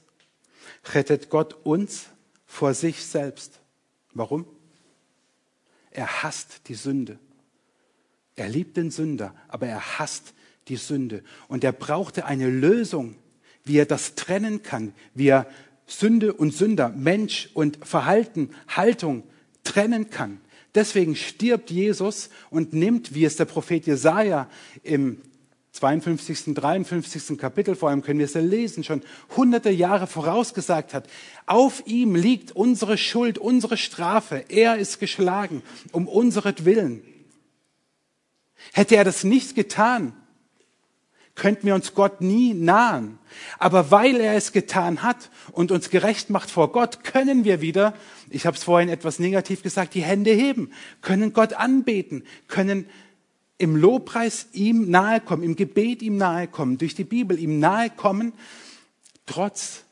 rettet 0.94 1.30
Gott 1.30 1.54
uns 1.66 2.08
vor 2.46 2.74
sich 2.74 3.06
selbst. 3.06 3.60
Warum? 4.14 4.46
Er 5.92 6.24
hasst 6.24 6.68
die 6.68 6.76
Sünde. 6.76 7.20
Er 8.36 8.50
liebt 8.50 8.78
den 8.78 8.92
Sünder, 8.92 9.34
aber 9.48 9.68
er 9.68 10.00
hasst 10.00 10.34
die 10.68 10.76
Sünde. 10.76 11.24
Und 11.48 11.64
er 11.64 11.72
brauchte 11.72 12.26
eine 12.26 12.50
Lösung, 12.50 13.16
wie 13.64 13.78
er 13.78 13.86
das 13.86 14.16
trennen 14.16 14.64
kann, 14.64 14.94
wie 15.14 15.28
er 15.28 15.50
Sünde 15.88 16.34
und 16.34 16.54
Sünder, 16.54 16.90
Mensch 16.90 17.50
und 17.54 17.80
Verhalten, 17.82 18.50
Haltung 18.68 19.24
trennen 19.64 20.10
kann. 20.10 20.40
Deswegen 20.76 21.16
stirbt 21.16 21.72
Jesus 21.72 22.30
und 22.50 22.74
nimmt, 22.74 23.16
wie 23.16 23.26
es 23.26 23.38
der 23.38 23.46
Prophet 23.46 23.88
Jesaja 23.88 24.48
im 24.84 25.22
52., 25.72 26.54
53. 26.56 27.38
Kapitel, 27.38 27.76
vor 27.76 27.90
allem 27.90 28.02
können 28.02 28.20
wir 28.20 28.26
es 28.26 28.34
ja 28.34 28.42
lesen, 28.42 28.84
schon 28.84 29.02
hunderte 29.36 29.70
Jahre 29.70 30.08
vorausgesagt 30.08 30.94
hat. 30.94 31.08
Auf 31.46 31.84
ihm 31.86 32.16
liegt 32.16 32.52
unsere 32.52 32.98
Schuld, 32.98 33.38
unsere 33.38 33.78
Strafe. 33.78 34.46
Er 34.50 34.78
ist 34.78 35.00
geschlagen, 35.00 35.62
um 35.92 36.08
unseretwillen. 36.08 37.02
Hätte 38.74 38.96
er 38.96 39.04
das 39.04 39.24
nicht 39.24 39.56
getan, 39.56 40.14
könnten 41.38 41.68
wir 41.68 41.76
uns 41.76 41.94
Gott 41.94 42.20
nie 42.20 42.54
nahen. 42.54 43.20
Aber 43.60 43.92
weil 43.92 44.20
er 44.20 44.36
es 44.36 44.52
getan 44.52 45.04
hat 45.04 45.30
und 45.54 45.72
uns 45.72 45.90
gerecht 45.90 46.30
macht 46.30 46.52
vor 46.52 46.72
Gott, 46.72 47.04
können 47.06 47.46
wir 47.46 47.62
wieder, 47.62 47.94
ich 48.30 48.46
habe 48.46 48.58
es 48.58 48.64
vorhin 48.64 48.90
etwas 48.90 49.20
negativ 49.20 49.64
gesagt, 49.64 49.94
die 49.94 50.04
Hände 50.04 50.32
heben, 50.32 50.72
können 51.02 51.32
Gott 51.32 51.54
anbeten, 51.54 52.24
können 52.48 52.88
im 53.58 53.76
Lobpreis 53.76 54.48
ihm 54.52 54.90
nahe 54.90 55.22
kommen, 55.22 55.44
im 55.44 55.56
Gebet 55.56 56.02
ihm 56.02 56.18
nahe 56.18 56.48
kommen, 56.48 56.78
durch 56.78 56.96
die 56.96 57.04
Bibel 57.04 57.40
ihm 57.40 57.60
nahe 57.60 57.90
kommen, 57.90 58.34
trotz 59.26 59.84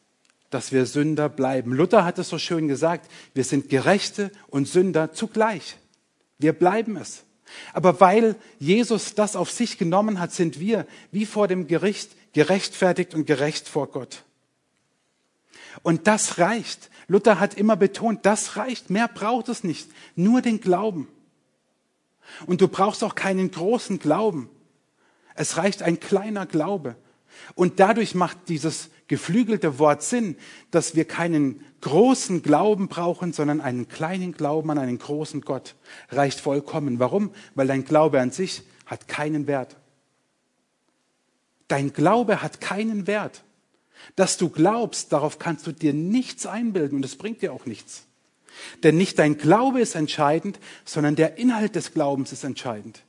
dass 0.49 0.71
wir 0.71 0.85
Sünder 0.85 1.27
bleiben. 1.27 1.73
Luther 1.73 2.05
hat 2.05 2.17
es 2.17 2.29
so 2.29 2.37
schön 2.37 2.69
gesagt, 2.69 3.11
wir 3.33 3.43
sind 3.43 3.67
Gerechte 3.67 4.31
und 4.47 4.69
Sünder 4.69 5.11
zugleich. 5.11 5.77
Wir 6.37 6.53
bleiben 6.53 6.95
es. 6.95 7.23
Aber 7.73 7.99
weil 7.99 8.35
Jesus 8.59 9.15
das 9.15 9.35
auf 9.35 9.51
sich 9.51 9.77
genommen 9.77 10.19
hat, 10.19 10.31
sind 10.31 10.59
wir 10.59 10.87
wie 11.11 11.25
vor 11.25 11.47
dem 11.47 11.67
Gericht 11.67 12.11
gerechtfertigt 12.33 13.13
und 13.13 13.25
gerecht 13.25 13.67
vor 13.67 13.87
Gott. 13.87 14.23
Und 15.83 16.07
das 16.07 16.37
reicht. 16.37 16.89
Luther 17.07 17.39
hat 17.39 17.53
immer 17.53 17.75
betont, 17.75 18.25
das 18.25 18.57
reicht. 18.57 18.89
Mehr 18.89 19.07
braucht 19.07 19.49
es 19.49 19.63
nicht. 19.63 19.89
Nur 20.15 20.41
den 20.41 20.59
Glauben. 20.59 21.07
Und 22.47 22.61
du 22.61 22.67
brauchst 22.67 23.03
auch 23.03 23.15
keinen 23.15 23.51
großen 23.51 23.99
Glauben. 23.99 24.49
Es 25.35 25.57
reicht 25.57 25.83
ein 25.83 25.99
kleiner 25.99 26.45
Glaube. 26.45 26.95
Und 27.53 27.79
dadurch 27.79 28.15
macht 28.15 28.37
dieses 28.47 28.89
geflügelte 29.07 29.79
Wort 29.79 30.03
Sinn, 30.03 30.35
dass 30.71 30.95
wir 30.95 31.05
keinen 31.05 31.63
großen 31.81 32.41
Glauben 32.41 32.87
brauchen, 32.87 33.33
sondern 33.33 33.61
einen 33.61 33.87
kleinen 33.87 34.31
Glauben 34.31 34.71
an 34.71 34.79
einen 34.79 34.97
großen 34.97 35.41
Gott. 35.41 35.75
Reicht 36.09 36.39
vollkommen. 36.39 36.99
Warum? 36.99 37.31
Weil 37.53 37.67
dein 37.67 37.85
Glaube 37.85 38.19
an 38.19 38.31
sich 38.31 38.63
hat 38.85 39.07
keinen 39.07 39.47
Wert. 39.47 39.77
Dein 41.67 41.93
Glaube 41.93 42.41
hat 42.41 42.61
keinen 42.61 43.07
Wert. 43.07 43.43
Dass 44.15 44.37
du 44.37 44.49
glaubst, 44.49 45.13
darauf 45.13 45.39
kannst 45.39 45.65
du 45.67 45.71
dir 45.71 45.93
nichts 45.93 46.45
einbilden 46.45 46.97
und 46.97 47.05
es 47.05 47.15
bringt 47.15 47.41
dir 47.41 47.53
auch 47.53 47.65
nichts. 47.65 48.05
Denn 48.83 48.97
nicht 48.97 49.19
dein 49.19 49.37
Glaube 49.37 49.81
ist 49.81 49.95
entscheidend, 49.95 50.59
sondern 50.85 51.15
der 51.15 51.37
Inhalt 51.37 51.75
des 51.75 51.93
Glaubens 51.93 52.31
ist 52.31 52.43
entscheidend. 52.43 53.03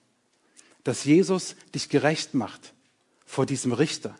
Dass 0.84 1.04
Jesus 1.04 1.56
dich 1.74 1.88
gerecht 1.88 2.34
macht 2.34 2.72
vor 3.24 3.46
diesem 3.46 3.72
Richter. 3.72 4.14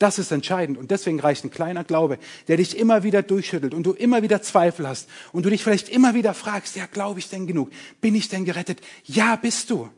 Das 0.00 0.18
ist 0.18 0.32
entscheidend. 0.32 0.78
Und 0.78 0.90
deswegen 0.90 1.20
reicht 1.20 1.44
ein 1.44 1.50
kleiner 1.50 1.84
Glaube, 1.84 2.18
der 2.48 2.56
dich 2.56 2.78
immer 2.78 3.02
wieder 3.02 3.22
durchschüttelt 3.22 3.74
und 3.74 3.84
du 3.84 3.92
immer 3.92 4.22
wieder 4.22 4.40
Zweifel 4.40 4.88
hast 4.88 5.10
und 5.30 5.44
du 5.44 5.50
dich 5.50 5.62
vielleicht 5.62 5.90
immer 5.90 6.14
wieder 6.14 6.32
fragst, 6.32 6.74
ja, 6.74 6.86
glaube 6.86 7.18
ich 7.18 7.28
denn 7.28 7.46
genug? 7.46 7.70
Bin 8.00 8.14
ich 8.14 8.30
denn 8.30 8.46
gerettet? 8.46 8.80
Ja, 9.04 9.36
bist 9.36 9.68
du. 9.68 9.90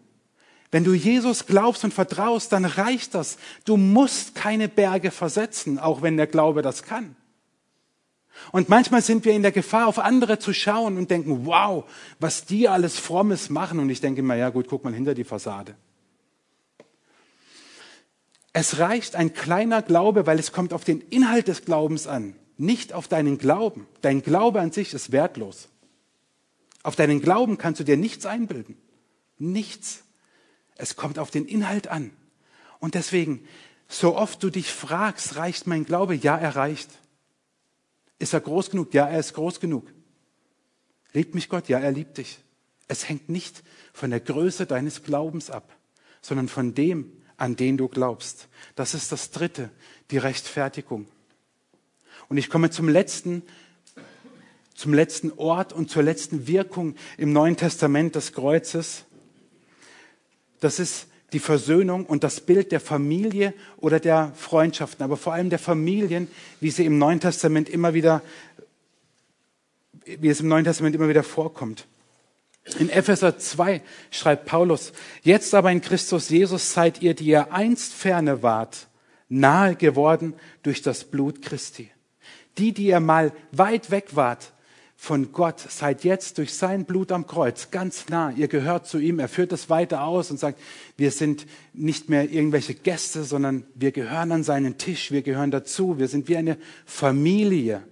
Wenn 0.72 0.82
du 0.82 0.92
Jesus 0.92 1.46
glaubst 1.46 1.84
und 1.84 1.94
vertraust, 1.94 2.52
dann 2.52 2.64
reicht 2.64 3.14
das. 3.14 3.38
Du 3.64 3.76
musst 3.76 4.34
keine 4.34 4.68
Berge 4.68 5.12
versetzen, 5.12 5.78
auch 5.78 6.02
wenn 6.02 6.16
der 6.16 6.26
Glaube 6.26 6.62
das 6.62 6.82
kann. 6.82 7.14
Und 8.50 8.68
manchmal 8.68 9.02
sind 9.02 9.24
wir 9.24 9.34
in 9.34 9.42
der 9.42 9.52
Gefahr, 9.52 9.86
auf 9.86 10.00
andere 10.00 10.40
zu 10.40 10.52
schauen 10.52 10.96
und 10.96 11.12
denken, 11.12 11.46
wow, 11.46 11.84
was 12.18 12.44
die 12.44 12.68
alles 12.68 12.98
Frommes 12.98 13.50
machen. 13.50 13.78
Und 13.78 13.88
ich 13.88 14.00
denke 14.00 14.18
immer, 14.18 14.34
ja 14.34 14.48
gut, 14.48 14.66
guck 14.66 14.82
mal 14.82 14.92
hinter 14.92 15.14
die 15.14 15.22
Fassade. 15.22 15.76
Es 18.52 18.78
reicht 18.78 19.16
ein 19.16 19.32
kleiner 19.32 19.82
Glaube, 19.82 20.26
weil 20.26 20.38
es 20.38 20.52
kommt 20.52 20.72
auf 20.72 20.84
den 20.84 21.00
Inhalt 21.00 21.48
des 21.48 21.64
Glaubens 21.64 22.06
an, 22.06 22.34
nicht 22.58 22.92
auf 22.92 23.08
deinen 23.08 23.38
Glauben. 23.38 23.86
Dein 24.02 24.22
Glaube 24.22 24.60
an 24.60 24.72
sich 24.72 24.92
ist 24.92 25.10
wertlos. 25.12 25.68
Auf 26.82 26.96
deinen 26.96 27.20
Glauben 27.20 27.58
kannst 27.58 27.80
du 27.80 27.84
dir 27.84 27.96
nichts 27.96 28.26
einbilden. 28.26 28.76
Nichts. 29.38 30.02
Es 30.76 30.96
kommt 30.96 31.18
auf 31.18 31.30
den 31.30 31.46
Inhalt 31.46 31.88
an. 31.88 32.10
Und 32.78 32.94
deswegen, 32.94 33.46
so 33.88 34.16
oft 34.16 34.42
du 34.42 34.50
dich 34.50 34.70
fragst, 34.70 35.36
reicht 35.36 35.66
mein 35.66 35.84
Glaube? 35.84 36.14
Ja, 36.14 36.36
er 36.36 36.56
reicht. 36.56 36.90
Ist 38.18 38.34
er 38.34 38.40
groß 38.40 38.70
genug? 38.70 38.92
Ja, 38.92 39.08
er 39.08 39.20
ist 39.20 39.34
groß 39.34 39.60
genug. 39.60 39.86
Liebt 41.12 41.34
mich 41.34 41.48
Gott? 41.48 41.68
Ja, 41.68 41.78
er 41.78 41.92
liebt 41.92 42.18
dich. 42.18 42.38
Es 42.88 43.08
hängt 43.08 43.28
nicht 43.28 43.62
von 43.92 44.10
der 44.10 44.20
Größe 44.20 44.66
deines 44.66 45.02
Glaubens 45.02 45.50
ab, 45.50 45.74
sondern 46.20 46.48
von 46.48 46.74
dem, 46.74 47.21
an 47.42 47.56
den 47.56 47.76
du 47.76 47.88
glaubst. 47.88 48.46
Das 48.76 48.94
ist 48.94 49.10
das 49.10 49.32
Dritte, 49.32 49.68
die 50.12 50.18
Rechtfertigung. 50.18 51.08
Und 52.28 52.36
ich 52.36 52.48
komme 52.48 52.70
zum 52.70 52.88
letzten, 52.88 53.42
zum 54.76 54.94
letzten 54.94 55.32
Ort 55.32 55.72
und 55.72 55.90
zur 55.90 56.04
letzten 56.04 56.46
Wirkung 56.46 56.94
im 57.18 57.32
Neuen 57.32 57.56
Testament 57.56 58.14
des 58.14 58.32
Kreuzes. 58.32 59.06
Das 60.60 60.78
ist 60.78 61.08
die 61.32 61.40
Versöhnung 61.40 62.06
und 62.06 62.22
das 62.22 62.40
Bild 62.40 62.70
der 62.70 62.78
Familie 62.78 63.54
oder 63.78 63.98
der 63.98 64.32
Freundschaften, 64.36 65.02
aber 65.02 65.16
vor 65.16 65.32
allem 65.32 65.50
der 65.50 65.58
Familien, 65.58 66.28
wie 66.60 66.70
sie 66.70 66.86
im 66.86 66.96
Neuen 66.96 67.18
Testament 67.18 67.68
immer 67.68 67.92
wieder, 67.92 68.22
wie 70.04 70.28
es 70.28 70.38
im 70.38 70.46
Neuen 70.46 70.64
Testament 70.64 70.94
immer 70.94 71.08
wieder 71.08 71.24
vorkommt. 71.24 71.88
In 72.78 72.90
Epheser 72.90 73.38
2 73.38 73.82
schreibt 74.10 74.46
Paulus, 74.46 74.92
jetzt 75.22 75.54
aber 75.54 75.72
in 75.72 75.80
Christus 75.80 76.28
Jesus 76.28 76.72
seid 76.72 77.02
ihr, 77.02 77.14
die 77.14 77.26
ihr 77.26 77.52
einst 77.52 77.92
ferne 77.92 78.42
wart, 78.42 78.88
nahe 79.28 79.74
geworden 79.74 80.34
durch 80.62 80.80
das 80.82 81.04
Blut 81.04 81.42
Christi. 81.42 81.90
Die, 82.58 82.72
die 82.72 82.86
ihr 82.86 83.00
mal 83.00 83.32
weit 83.50 83.90
weg 83.90 84.14
wart, 84.14 84.52
von 85.02 85.32
Gott, 85.32 85.58
seid 85.58 86.04
jetzt 86.04 86.38
durch 86.38 86.54
sein 86.54 86.84
Blut 86.84 87.10
am 87.10 87.26
Kreuz 87.26 87.72
ganz 87.72 88.08
nah. 88.08 88.30
Ihr 88.30 88.46
gehört 88.46 88.86
zu 88.86 88.98
ihm. 88.98 89.18
Er 89.18 89.26
führt 89.26 89.50
das 89.50 89.68
weiter 89.68 90.04
aus 90.04 90.30
und 90.30 90.38
sagt, 90.38 90.60
wir 90.96 91.10
sind 91.10 91.44
nicht 91.72 92.08
mehr 92.08 92.30
irgendwelche 92.30 92.74
Gäste, 92.74 93.24
sondern 93.24 93.64
wir 93.74 93.90
gehören 93.90 94.30
an 94.30 94.44
seinen 94.44 94.78
Tisch. 94.78 95.10
Wir 95.10 95.22
gehören 95.22 95.50
dazu. 95.50 95.98
Wir 95.98 96.06
sind 96.06 96.28
wie 96.28 96.36
eine 96.36 96.56
Familie. 96.86 97.82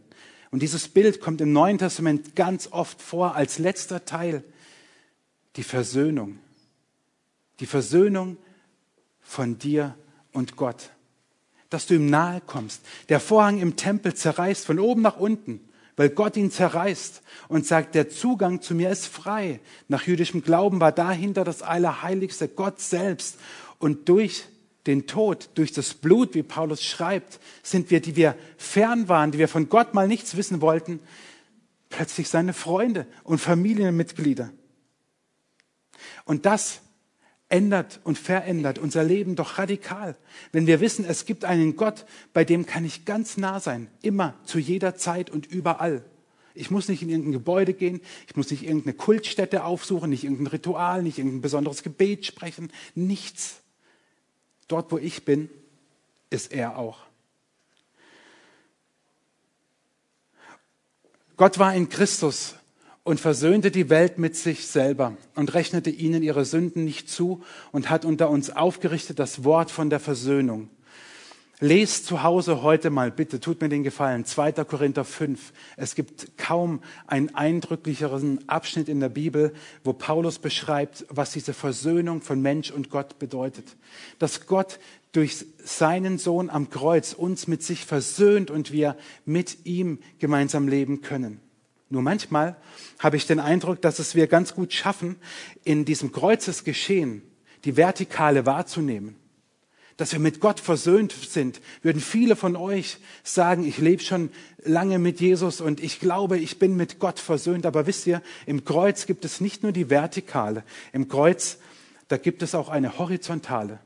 Und 0.52 0.62
dieses 0.62 0.86
Bild 0.86 1.20
kommt 1.20 1.40
im 1.40 1.52
Neuen 1.52 1.78
Testament 1.78 2.36
ganz 2.36 2.68
oft 2.70 3.02
vor 3.02 3.34
als 3.34 3.58
letzter 3.58 4.04
Teil. 4.04 4.44
Die 5.56 5.62
Versöhnung. 5.62 6.38
Die 7.60 7.66
Versöhnung 7.66 8.36
von 9.20 9.58
dir 9.58 9.96
und 10.32 10.56
Gott. 10.56 10.90
Dass 11.68 11.86
du 11.86 11.94
ihm 11.94 12.10
nahe 12.10 12.40
kommst. 12.40 12.82
Der 13.08 13.20
Vorhang 13.20 13.60
im 13.60 13.76
Tempel 13.76 14.14
zerreißt 14.14 14.64
von 14.64 14.78
oben 14.78 15.02
nach 15.02 15.18
unten 15.18 15.60
weil 16.00 16.08
Gott 16.08 16.38
ihn 16.38 16.50
zerreißt 16.50 17.20
und 17.48 17.66
sagt, 17.66 17.94
der 17.94 18.08
Zugang 18.08 18.62
zu 18.62 18.74
mir 18.74 18.88
ist 18.88 19.06
frei. 19.06 19.60
Nach 19.86 20.06
jüdischem 20.06 20.42
Glauben 20.42 20.80
war 20.80 20.92
dahinter 20.92 21.44
das 21.44 21.60
Allerheiligste, 21.60 22.48
Gott 22.48 22.80
selbst. 22.80 23.36
Und 23.78 24.08
durch 24.08 24.44
den 24.86 25.06
Tod, 25.06 25.50
durch 25.56 25.72
das 25.72 25.92
Blut, 25.92 26.34
wie 26.34 26.42
Paulus 26.42 26.82
schreibt, 26.82 27.38
sind 27.62 27.90
wir, 27.90 28.00
die 28.00 28.16
wir 28.16 28.34
fern 28.56 29.10
waren, 29.10 29.30
die 29.30 29.38
wir 29.38 29.46
von 29.46 29.68
Gott 29.68 29.92
mal 29.92 30.08
nichts 30.08 30.38
wissen 30.38 30.62
wollten, 30.62 31.00
plötzlich 31.90 32.30
seine 32.30 32.54
Freunde 32.54 33.06
und 33.22 33.38
Familienmitglieder. 33.38 34.48
Und 36.24 36.46
das 36.46 36.80
ändert 37.48 38.00
und 38.04 38.16
verändert 38.16 38.78
unser 38.78 39.02
Leben 39.02 39.36
doch 39.36 39.58
radikal. 39.58 40.16
Wenn 40.52 40.66
wir 40.66 40.80
wissen, 40.80 41.04
es 41.04 41.26
gibt 41.26 41.44
einen 41.44 41.76
Gott, 41.76 42.06
bei 42.32 42.44
dem 42.44 42.64
kann 42.64 42.84
ich 42.84 43.04
ganz 43.04 43.36
nah 43.36 43.60
sein, 43.60 43.88
immer, 44.02 44.34
zu 44.44 44.58
jeder 44.58 44.96
Zeit 44.96 45.30
und 45.30 45.46
überall. 45.46 46.04
Ich 46.54 46.70
muss 46.70 46.88
nicht 46.88 47.02
in 47.02 47.08
irgendein 47.08 47.32
Gebäude 47.32 47.74
gehen, 47.74 48.00
ich 48.28 48.36
muss 48.36 48.50
nicht 48.50 48.62
irgendeine 48.62 48.94
Kultstätte 48.94 49.64
aufsuchen, 49.64 50.10
nicht 50.10 50.24
irgendein 50.24 50.48
Ritual, 50.48 51.02
nicht 51.02 51.18
irgendein 51.18 51.42
besonderes 51.42 51.82
Gebet 51.82 52.24
sprechen, 52.24 52.72
nichts. 52.94 53.60
Dort, 54.68 54.92
wo 54.92 54.98
ich 54.98 55.24
bin, 55.24 55.50
ist 56.30 56.52
er 56.52 56.78
auch. 56.78 56.98
Gott 61.36 61.58
war 61.58 61.74
in 61.74 61.88
Christus 61.88 62.54
und 63.02 63.20
versöhnte 63.20 63.70
die 63.70 63.88
Welt 63.88 64.18
mit 64.18 64.36
sich 64.36 64.66
selber 64.66 65.16
und 65.34 65.54
rechnete 65.54 65.90
ihnen 65.90 66.22
ihre 66.22 66.44
Sünden 66.44 66.84
nicht 66.84 67.08
zu 67.08 67.42
und 67.72 67.90
hat 67.90 68.04
unter 68.04 68.30
uns 68.30 68.50
aufgerichtet 68.50 69.18
das 69.18 69.44
Wort 69.44 69.70
von 69.70 69.90
der 69.90 70.00
Versöhnung. 70.00 70.68
Lest 71.62 72.06
zu 72.06 72.22
Hause 72.22 72.62
heute 72.62 72.88
mal, 72.88 73.10
bitte, 73.10 73.38
tut 73.38 73.60
mir 73.60 73.68
den 73.68 73.82
Gefallen, 73.82 74.24
2. 74.24 74.52
Korinther 74.64 75.04
5. 75.04 75.52
Es 75.76 75.94
gibt 75.94 76.38
kaum 76.38 76.80
einen 77.06 77.34
eindrücklicheren 77.34 78.48
Abschnitt 78.48 78.88
in 78.88 78.98
der 78.98 79.10
Bibel, 79.10 79.52
wo 79.84 79.92
Paulus 79.92 80.38
beschreibt, 80.38 81.04
was 81.10 81.32
diese 81.32 81.52
Versöhnung 81.52 82.22
von 82.22 82.40
Mensch 82.40 82.70
und 82.70 82.88
Gott 82.88 83.18
bedeutet. 83.18 83.76
Dass 84.18 84.46
Gott 84.46 84.78
durch 85.12 85.44
seinen 85.62 86.16
Sohn 86.16 86.48
am 86.48 86.70
Kreuz 86.70 87.12
uns 87.12 87.46
mit 87.46 87.62
sich 87.62 87.84
versöhnt 87.84 88.50
und 88.50 88.72
wir 88.72 88.96
mit 89.26 89.66
ihm 89.66 89.98
gemeinsam 90.18 90.66
leben 90.66 91.02
können. 91.02 91.42
Nur 91.90 92.02
manchmal 92.02 92.56
habe 93.00 93.16
ich 93.16 93.26
den 93.26 93.40
Eindruck, 93.40 93.82
dass 93.82 93.98
es 93.98 94.14
wir 94.14 94.28
ganz 94.28 94.54
gut 94.54 94.72
schaffen, 94.72 95.16
in 95.64 95.84
diesem 95.84 96.12
Kreuzesgeschehen 96.12 97.22
die 97.64 97.76
Vertikale 97.76 98.46
wahrzunehmen. 98.46 99.16
Dass 99.96 100.12
wir 100.12 100.20
mit 100.20 100.38
Gott 100.40 100.60
versöhnt 100.60 101.12
sind, 101.12 101.60
würden 101.82 102.00
viele 102.00 102.36
von 102.36 102.54
euch 102.54 102.98
sagen, 103.24 103.66
ich 103.66 103.78
lebe 103.78 104.02
schon 104.02 104.30
lange 104.64 105.00
mit 105.00 105.20
Jesus 105.20 105.60
und 105.60 105.82
ich 105.82 105.98
glaube, 105.98 106.38
ich 106.38 106.60
bin 106.60 106.76
mit 106.76 107.00
Gott 107.00 107.18
versöhnt. 107.18 107.66
Aber 107.66 107.86
wisst 107.88 108.06
ihr, 108.06 108.22
im 108.46 108.64
Kreuz 108.64 109.06
gibt 109.06 109.24
es 109.24 109.40
nicht 109.40 109.64
nur 109.64 109.72
die 109.72 109.90
Vertikale, 109.90 110.62
im 110.92 111.08
Kreuz, 111.08 111.58
da 112.06 112.18
gibt 112.18 112.42
es 112.42 112.54
auch 112.54 112.68
eine 112.68 112.98
Horizontale. 112.98 113.80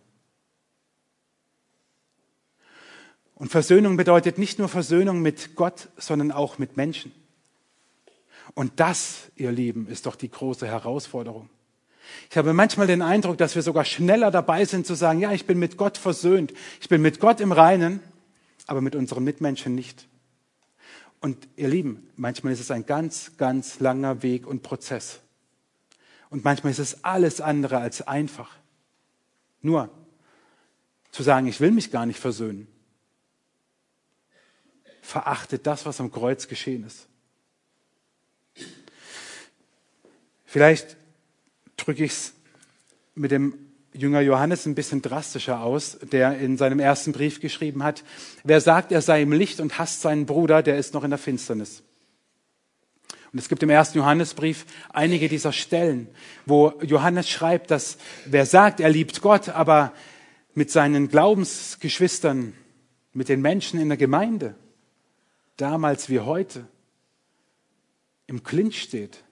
Und 3.35 3.51
Versöhnung 3.51 3.97
bedeutet 3.97 4.39
nicht 4.39 4.59
nur 4.59 4.69
Versöhnung 4.69 5.23
mit 5.23 5.57
Gott, 5.57 5.89
sondern 5.97 6.31
auch 6.31 6.59
mit 6.59 6.77
Menschen. 6.77 7.13
Und 8.55 8.79
das, 8.81 9.31
ihr 9.35 9.51
Lieben, 9.51 9.89
ist 9.89 10.07
doch 10.07 10.17
die 10.17 10.31
große 10.31 10.67
Herausforderung. 10.67 11.51
Ich 12.31 12.37
habe 12.37 12.53
manchmal 12.53 12.87
den 12.87 13.03
Eindruck, 13.03 13.39
dass 13.39 13.55
wir 13.55 13.63
sogar 13.63 13.85
schneller 13.85 14.31
dabei 14.31 14.65
sind 14.65 14.87
zu 14.87 14.95
sagen, 14.95 15.21
ja, 15.21 15.33
ich 15.33 15.47
bin 15.47 15.59
mit 15.59 15.77
Gott 15.77 15.99
versöhnt, 15.99 16.53
ich 16.81 16.89
bin 16.89 17.03
mit 17.03 17.19
Gott 17.19 17.41
im 17.41 17.53
Reinen, 17.53 18.01
aber 18.67 18.81
mit 18.81 18.95
unseren 18.95 19.25
Mitmenschen 19.25 19.75
nicht. 19.75 20.07
Und 21.21 21.49
ihr 21.57 21.69
Lieben, 21.69 22.07
manchmal 22.17 22.53
ist 22.53 22.61
es 22.61 22.71
ein 22.71 22.87
ganz, 22.87 23.37
ganz 23.39 23.81
langer 23.81 24.23
Weg 24.23 24.47
und 24.47 24.63
Prozess. 24.63 25.21
Und 26.29 26.45
manchmal 26.45 26.73
ist 26.73 26.79
es 26.79 27.03
alles 27.05 27.41
andere 27.41 27.79
als 27.79 28.07
einfach. 28.07 28.51
Nur 29.63 29.91
zu 31.11 31.23
sagen, 31.23 31.47
ich 31.47 31.61
will 31.61 31.71
mich 31.71 31.91
gar 31.91 32.07
nicht 32.07 32.19
versöhnen, 32.19 32.67
verachtet 35.01 35.67
das, 35.67 35.87
was 35.87 36.01
am 36.01 36.11
Kreuz 36.11 36.49
geschehen 36.49 36.85
ist. 36.85 37.09
Vielleicht 40.55 40.97
drücke 41.77 42.05
ich 42.05 42.13
es 42.13 42.33
mit 43.17 43.33
dem 43.33 43.59
Jünger 43.93 44.21
Johannes 44.21 44.67
ein 44.67 44.77
bisschen 44.77 45.03
drastischer 45.03 45.61
aus, 45.61 45.99
der 46.01 46.39
in 46.39 46.57
seinem 46.57 46.79
ersten 46.79 47.11
Brief 47.11 47.41
geschrieben 47.41 47.83
hat, 47.83 48.05
wer 48.45 48.61
sagt, 48.61 48.93
er 48.93 49.03
sei 49.03 49.23
im 49.23 49.33
Licht 49.33 49.59
und 49.59 49.81
hasst 49.81 50.03
seinen 50.03 50.27
Bruder, 50.27 50.63
der 50.63 50.79
ist 50.79 50.95
noch 50.95 51.03
in 51.03 51.11
der 51.11 51.19
Finsternis. 51.19 51.83
Und 53.33 53.41
es 53.41 53.49
gibt 53.49 53.65
im 53.65 53.71
ersten 53.71 53.99
Johannesbrief 53.99 54.65
einige 54.91 55.29
dieser 55.29 55.53
Stellen, 55.53 56.07
wo 56.47 56.75
Johannes 56.83 57.29
schreibt, 57.29 57.73
dass 57.73 57.99
wer 58.25 58.47
sagt, 58.47 58.79
er 58.79 58.91
liebt 58.91 59.23
Gott, 59.23 59.49
aber 59.49 59.93
mit 60.55 60.71
seinen 60.71 61.09
Glaubensgeschwistern, 61.09 62.53
mit 63.13 63.29
den 63.29 63.43
Menschen 63.43 63.81
in 63.81 63.89
der 63.89 63.99
Gemeinde, 63.99 64.55
damals 65.57 66.09
wie 66.11 66.21
heute, 66.21 66.65
im 68.29 68.45
Clinch 68.45 68.81
steht, 68.81 69.25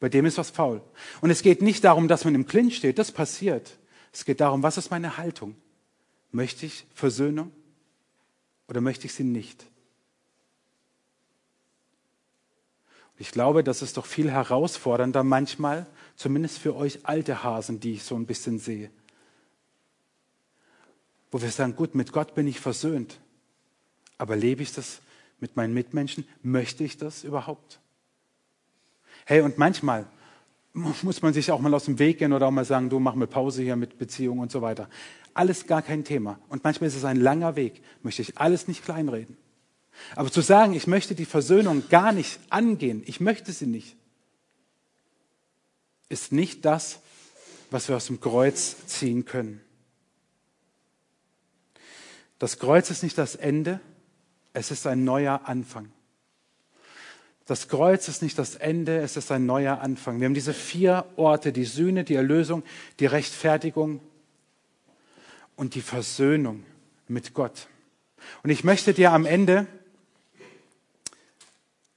bei 0.00 0.08
dem 0.08 0.24
ist 0.24 0.38
was 0.38 0.50
faul. 0.50 0.82
Und 1.20 1.30
es 1.30 1.42
geht 1.42 1.62
nicht 1.62 1.84
darum, 1.84 2.08
dass 2.08 2.24
man 2.24 2.34
im 2.34 2.46
Clinch 2.46 2.76
steht, 2.76 2.98
das 2.98 3.12
passiert. 3.12 3.78
Es 4.12 4.24
geht 4.24 4.40
darum, 4.40 4.62
was 4.62 4.78
ist 4.78 4.90
meine 4.90 5.18
Haltung? 5.18 5.54
Möchte 6.32 6.66
ich 6.66 6.86
Versöhnung 6.94 7.52
oder 8.66 8.80
möchte 8.80 9.06
ich 9.06 9.14
sie 9.14 9.24
nicht? 9.24 9.66
Ich 13.18 13.32
glaube, 13.32 13.62
das 13.62 13.82
ist 13.82 13.98
doch 13.98 14.06
viel 14.06 14.30
herausfordernder 14.30 15.22
manchmal, 15.22 15.86
zumindest 16.16 16.58
für 16.58 16.74
euch 16.74 17.00
alte 17.04 17.44
Hasen, 17.44 17.78
die 17.78 17.92
ich 17.92 18.02
so 18.02 18.16
ein 18.16 18.24
bisschen 18.24 18.58
sehe. 18.58 18.90
Wo 21.30 21.42
wir 21.42 21.50
sagen, 21.50 21.76
gut, 21.76 21.94
mit 21.94 22.12
Gott 22.12 22.34
bin 22.34 22.48
ich 22.48 22.58
versöhnt, 22.58 23.20
aber 24.16 24.36
lebe 24.36 24.62
ich 24.62 24.72
das 24.72 25.02
mit 25.38 25.56
meinen 25.56 25.74
Mitmenschen? 25.74 26.26
Möchte 26.42 26.82
ich 26.82 26.96
das 26.96 27.22
überhaupt? 27.24 27.79
Hey, 29.30 29.42
und 29.42 29.58
manchmal 29.58 30.06
muss 30.72 31.22
man 31.22 31.32
sich 31.32 31.52
auch 31.52 31.60
mal 31.60 31.72
aus 31.72 31.84
dem 31.84 32.00
Weg 32.00 32.18
gehen 32.18 32.32
oder 32.32 32.48
auch 32.48 32.50
mal 32.50 32.64
sagen, 32.64 32.90
du 32.90 32.98
mach 32.98 33.14
mal 33.14 33.28
Pause 33.28 33.62
hier 33.62 33.76
mit 33.76 33.96
Beziehung 33.96 34.40
und 34.40 34.50
so 34.50 34.60
weiter. 34.60 34.90
Alles 35.34 35.68
gar 35.68 35.82
kein 35.82 36.02
Thema. 36.02 36.40
Und 36.48 36.64
manchmal 36.64 36.88
ist 36.88 36.96
es 36.96 37.04
ein 37.04 37.16
langer 37.16 37.54
Weg. 37.54 37.80
Möchte 38.02 38.22
ich 38.22 38.38
alles 38.38 38.66
nicht 38.66 38.84
kleinreden. 38.84 39.36
Aber 40.16 40.32
zu 40.32 40.40
sagen, 40.40 40.72
ich 40.72 40.88
möchte 40.88 41.14
die 41.14 41.26
Versöhnung 41.26 41.84
gar 41.88 42.10
nicht 42.10 42.40
angehen, 42.50 43.04
ich 43.06 43.20
möchte 43.20 43.52
sie 43.52 43.68
nicht, 43.68 43.94
ist 46.08 46.32
nicht 46.32 46.64
das, 46.64 46.98
was 47.70 47.88
wir 47.88 47.94
aus 47.94 48.06
dem 48.06 48.18
Kreuz 48.18 48.84
ziehen 48.86 49.26
können. 49.26 49.60
Das 52.40 52.58
Kreuz 52.58 52.90
ist 52.90 53.04
nicht 53.04 53.16
das 53.16 53.36
Ende, 53.36 53.78
es 54.54 54.72
ist 54.72 54.88
ein 54.88 55.04
neuer 55.04 55.42
Anfang. 55.44 55.92
Das 57.50 57.66
Kreuz 57.66 58.06
ist 58.06 58.22
nicht 58.22 58.38
das 58.38 58.54
Ende, 58.54 58.98
es 58.98 59.16
ist 59.16 59.32
ein 59.32 59.44
neuer 59.44 59.80
Anfang. 59.80 60.20
Wir 60.20 60.26
haben 60.26 60.34
diese 60.34 60.54
vier 60.54 61.04
Orte, 61.16 61.52
die 61.52 61.64
Sühne, 61.64 62.04
die 62.04 62.14
Erlösung, 62.14 62.62
die 63.00 63.06
Rechtfertigung 63.06 63.98
und 65.56 65.74
die 65.74 65.80
Versöhnung 65.80 66.64
mit 67.08 67.34
Gott. 67.34 67.66
Und 68.44 68.50
ich 68.50 68.62
möchte 68.62 68.94
dir 68.94 69.10
am 69.10 69.26
Ende 69.26 69.66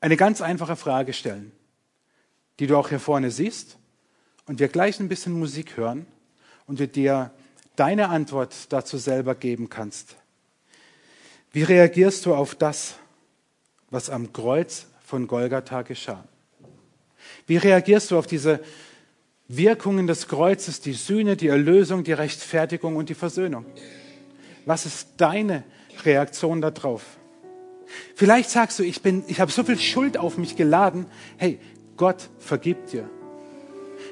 eine 0.01 0.17
ganz 0.17 0.41
einfache 0.41 0.75
Frage 0.75 1.13
stellen, 1.13 1.51
die 2.57 2.65
du 2.65 2.75
auch 2.75 2.89
hier 2.89 2.99
vorne 2.99 3.29
siehst 3.29 3.77
und 4.47 4.57
wir 4.59 4.69
gleich 4.69 4.99
ein 4.99 5.07
bisschen 5.07 5.33
Musik 5.33 5.77
hören 5.77 6.07
und 6.65 6.79
du 6.79 6.87
dir 6.87 7.29
deine 7.75 8.09
Antwort 8.09 8.73
dazu 8.73 8.97
selber 8.97 9.35
geben 9.35 9.69
kannst. 9.69 10.15
Wie 11.51 11.61
reagierst 11.61 12.25
du 12.25 12.33
auf 12.33 12.55
das, 12.55 12.95
was 13.91 14.09
am 14.09 14.33
Kreuz 14.33 14.87
von 15.13 15.27
Golgatha 15.27 15.83
geschah? 15.83 16.23
Wie 17.45 17.57
reagierst 17.57 18.09
du 18.09 18.17
auf 18.17 18.25
diese 18.25 18.61
Wirkungen 19.47 20.07
des 20.07 20.27
Kreuzes, 20.27 20.81
die 20.81 20.93
Sühne, 20.93 21.37
die 21.37 21.49
Erlösung, 21.49 22.03
die 22.03 22.13
Rechtfertigung 22.13 22.95
und 22.95 23.09
die 23.09 23.13
Versöhnung? 23.13 23.63
Was 24.65 24.87
ist 24.87 25.09
deine 25.17 25.65
Reaktion 26.03 26.61
darauf? 26.61 27.03
Vielleicht 28.15 28.49
sagst 28.49 28.79
du, 28.79 28.83
ich 28.83 29.05
ich 29.05 29.39
habe 29.39 29.51
so 29.51 29.63
viel 29.63 29.77
Schuld 29.77 30.17
auf 30.17 30.39
mich 30.39 30.55
geladen. 30.55 31.05
Hey, 31.37 31.59
Gott 31.95 32.29
vergibt 32.39 32.91
dir. 32.91 33.07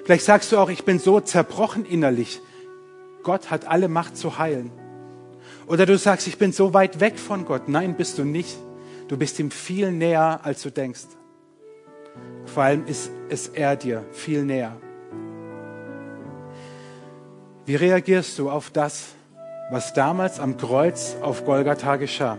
Vielleicht 0.05 0.25
sagst 0.25 0.51
du 0.51 0.59
auch, 0.59 0.69
ich 0.69 0.85
bin 0.85 0.99
so 0.99 1.19
zerbrochen 1.19 1.83
innerlich. 1.83 2.41
Gott 3.23 3.49
hat 3.49 3.65
alle 3.65 3.87
Macht 3.87 4.17
zu 4.17 4.37
heilen. 4.37 4.69
Oder 5.65 5.87
du 5.87 5.97
sagst, 5.97 6.27
ich 6.27 6.37
bin 6.37 6.51
so 6.51 6.75
weit 6.75 6.99
weg 6.99 7.17
von 7.17 7.45
Gott. 7.45 7.69
Nein, 7.69 7.97
bist 7.97 8.19
du 8.19 8.23
nicht. 8.23 8.55
Du 9.11 9.17
bist 9.17 9.37
ihm 9.39 9.51
viel 9.51 9.91
näher, 9.91 10.39
als 10.41 10.61
du 10.61 10.71
denkst. 10.71 11.05
Vor 12.45 12.63
allem 12.63 12.87
ist 12.87 13.11
es 13.27 13.49
er 13.49 13.75
dir 13.75 14.05
viel 14.13 14.45
näher. 14.45 14.77
Wie 17.65 17.75
reagierst 17.75 18.39
du 18.39 18.49
auf 18.49 18.69
das, 18.69 19.09
was 19.69 19.93
damals 19.93 20.39
am 20.39 20.55
Kreuz 20.55 21.17
auf 21.21 21.43
Golgatha 21.43 21.97
geschah? 21.97 22.37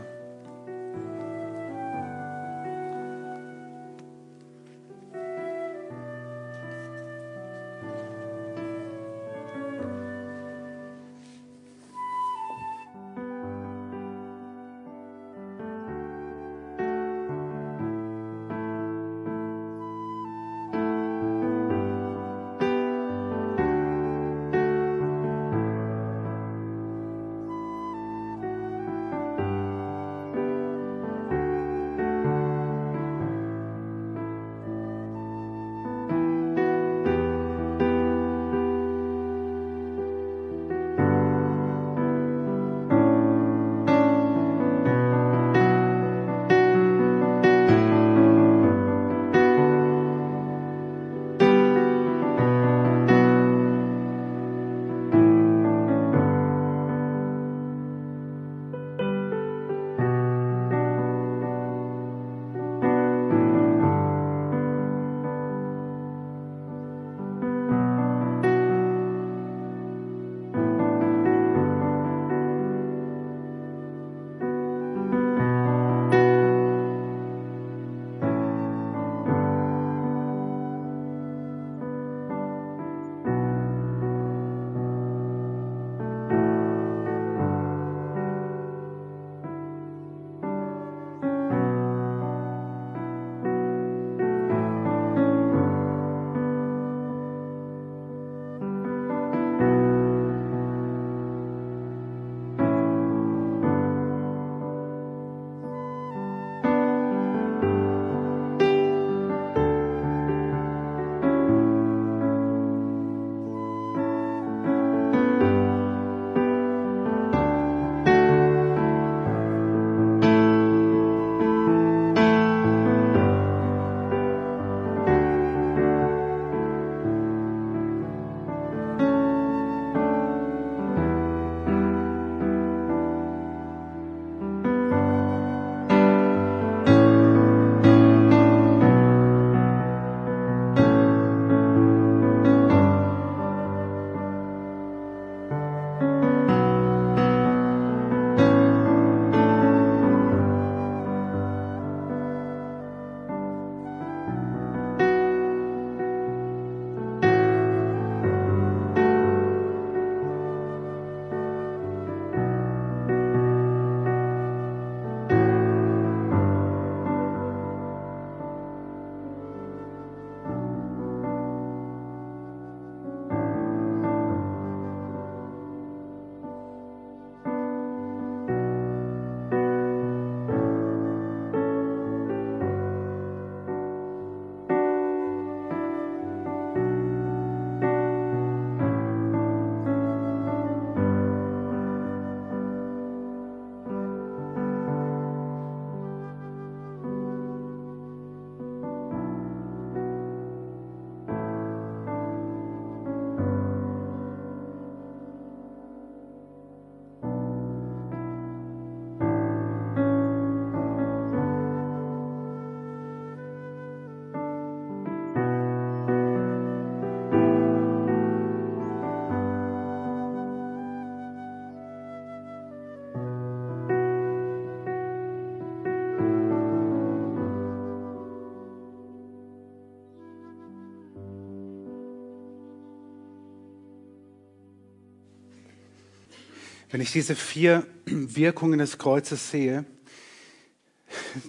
Wenn 236.93 237.01
ich 237.01 237.11
diese 237.11 237.35
vier 237.35 237.87
Wirkungen 238.05 238.79
des 238.79 238.99
Kreuzes 238.99 239.51
sehe, 239.51 239.87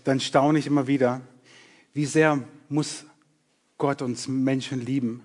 dann 0.05 0.21
staune 0.21 0.57
ich 0.57 0.67
immer 0.67 0.87
wieder, 0.87 1.19
wie 1.93 2.05
sehr 2.05 2.41
muss 2.69 3.03
Gott 3.77 4.01
uns 4.01 4.29
Menschen 4.29 4.79
lieben, 4.79 5.21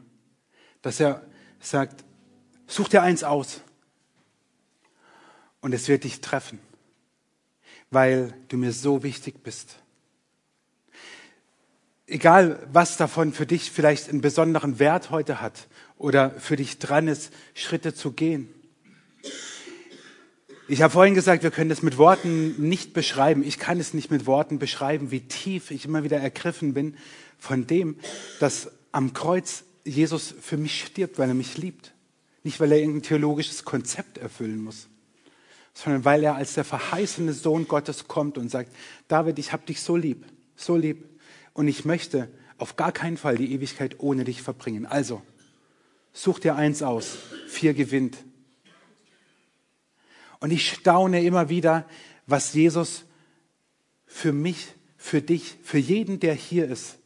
dass 0.83 0.99
er 0.99 1.25
sagt, 1.61 2.05
such 2.67 2.89
dir 2.89 3.03
eins 3.03 3.23
aus 3.23 3.61
und 5.61 5.73
es 5.73 5.87
wird 5.87 6.03
dich 6.03 6.21
treffen, 6.21 6.59
weil 7.93 8.35
du 8.49 8.57
mir 8.57 8.73
so 8.73 9.05
wichtig 9.05 9.45
bist. 9.45 9.79
Egal, 12.09 12.67
was 12.73 12.97
davon 12.97 13.33
für 13.33 13.47
dich 13.47 13.71
vielleicht 13.71 14.09
einen 14.09 14.21
besonderen 14.21 14.81
Wert 14.81 15.11
heute 15.11 15.41
hat 15.41 15.69
oder 15.97 16.33
für 16.33 16.57
dich 16.57 16.81
dran 16.81 17.07
ist, 17.07 17.33
Schritte 17.55 17.95
zu 17.95 18.11
gehen. 18.11 18.53
Ich 20.71 20.83
habe 20.83 20.93
vorhin 20.93 21.15
gesagt, 21.15 21.43
wir 21.43 21.51
können 21.51 21.71
das 21.71 21.81
mit 21.81 21.97
Worten 21.97 22.69
nicht 22.69 22.93
beschreiben. 22.93 23.43
Ich 23.43 23.59
kann 23.59 23.81
es 23.81 23.95
nicht 23.95 24.11
mit 24.11 24.27
Worten 24.27 24.59
beschreiben, 24.59 25.11
wie 25.11 25.23
tief 25.23 25.71
ich 25.71 25.87
immer 25.87 26.05
wieder 26.05 26.19
ergriffen 26.19 26.75
bin 26.75 26.95
von 27.39 27.67
dem, 27.67 27.97
dass 28.39 28.71
am 28.93 29.15
Kreuz 29.15 29.65
Jesus 29.85 30.35
für 30.39 30.59
mich 30.59 30.85
stirbt, 30.85 31.19
weil 31.19 31.31
er 31.31 31.35
mich 31.35 31.57
liebt. 31.57 31.95
Nicht, 32.43 32.61
weil 32.61 32.71
er 32.73 32.79
irgendein 32.79 33.03
theologisches 33.03 33.65
Konzept 33.65 34.19
erfüllen 34.19 34.63
muss, 34.63 34.89
sondern 35.73 36.05
weil 36.05 36.23
er 36.23 36.35
als 36.35 36.53
der 36.53 36.65
verheißene 36.65 37.33
Sohn 37.33 37.67
Gottes 37.67 38.07
kommt 38.07 38.37
und 38.37 38.51
sagt, 38.51 38.71
David, 39.09 39.39
ich 39.39 39.55
habe 39.55 39.65
dich 39.65 39.81
so 39.81 39.97
lieb, 39.97 40.27
so 40.55 40.77
lieb. 40.77 41.03
Und 41.55 41.67
ich 41.67 41.87
möchte 41.87 42.29
auf 42.59 42.77
gar 42.77 42.93
keinen 42.93 43.17
Fall 43.17 43.39
die 43.39 43.53
Ewigkeit 43.55 43.97
ohne 44.01 44.25
dich 44.25 44.43
verbringen. 44.43 44.85
Also, 44.85 45.23
such 46.13 46.41
dir 46.41 46.57
eins 46.57 46.83
aus, 46.83 47.17
vier 47.49 47.73
gewinnt. 47.73 48.19
Und 50.41 50.51
ich 50.51 50.71
staune 50.73 51.23
immer 51.23 51.49
wieder, 51.49 51.87
was 52.27 52.55
Jesus 52.55 53.05
für 54.07 54.33
mich, 54.33 54.75
für 54.97 55.23
dich, 55.23 55.57
für 55.63 55.79
jeden, 55.79 56.21
der 56.21 56.35
hier 56.35 56.69
ist, 56.69 56.99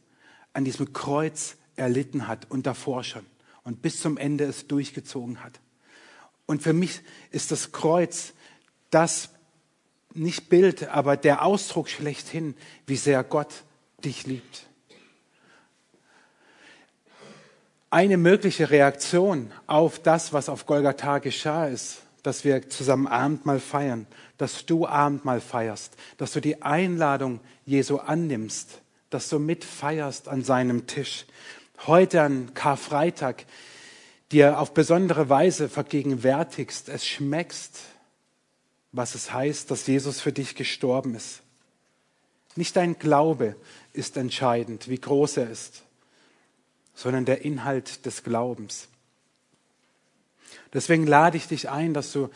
an 0.53 0.65
diesem 0.65 0.93
Kreuz 0.93 1.55
erlitten 1.75 2.27
hat 2.27 2.49
und 2.51 2.65
davor 2.65 3.03
schon 3.03 3.25
und 3.63 3.81
bis 3.81 3.99
zum 3.99 4.17
Ende 4.17 4.43
es 4.43 4.67
durchgezogen 4.67 5.43
hat. 5.43 5.59
Und 6.45 6.61
für 6.61 6.73
mich 6.73 7.01
ist 7.31 7.51
das 7.51 7.71
Kreuz 7.71 8.33
das 8.89 9.29
nicht 10.13 10.49
Bild, 10.49 10.89
aber 10.89 11.17
der 11.17 11.43
Ausdruck 11.43 11.89
schlechthin, 11.89 12.55
wie 12.85 12.97
sehr 12.97 13.23
Gott 13.23 13.63
dich 14.03 14.27
liebt. 14.27 14.67
Eine 17.89 18.17
mögliche 18.17 18.69
Reaktion 18.69 19.51
auf 19.65 19.99
das, 19.99 20.33
was 20.33 20.49
auf 20.49 20.65
Golgatha 20.65 21.19
geschah, 21.19 21.67
ist, 21.67 22.02
dass 22.23 22.45
wir 22.45 22.69
zusammen 22.69 23.07
Abendmahl 23.07 23.59
feiern, 23.59 24.07
dass 24.37 24.65
du 24.65 24.87
Abendmahl 24.87 25.41
feierst, 25.41 25.95
dass 26.17 26.31
du 26.31 26.39
die 26.39 26.61
Einladung 26.61 27.41
Jesu 27.65 27.97
annimmst, 27.97 28.81
dass 29.09 29.29
du 29.29 29.39
mitfeierst 29.39 30.27
an 30.27 30.43
seinem 30.43 30.87
Tisch. 30.87 31.25
Heute 31.85 32.21
an 32.21 32.53
Karfreitag 32.53 33.45
dir 34.31 34.59
auf 34.59 34.73
besondere 34.73 35.29
Weise 35.29 35.69
vergegenwärtigst, 35.69 36.89
es 36.89 37.05
schmeckst, 37.05 37.79
was 38.93 39.15
es 39.15 39.33
heißt, 39.33 39.69
dass 39.69 39.85
Jesus 39.85 40.21
für 40.21 40.31
dich 40.31 40.55
gestorben 40.55 41.15
ist. 41.15 41.41
Nicht 42.55 42.75
dein 42.75 42.97
Glaube 42.99 43.55
ist 43.91 44.15
entscheidend, 44.15 44.87
wie 44.87 44.99
groß 44.99 45.37
er 45.37 45.49
ist, 45.49 45.83
sondern 46.93 47.25
der 47.25 47.43
Inhalt 47.43 48.05
des 48.05 48.23
Glaubens. 48.23 48.87
Deswegen 50.73 51.05
lade 51.05 51.37
ich 51.37 51.47
dich 51.47 51.69
ein, 51.69 51.93
dass 51.93 52.11
du 52.11 52.29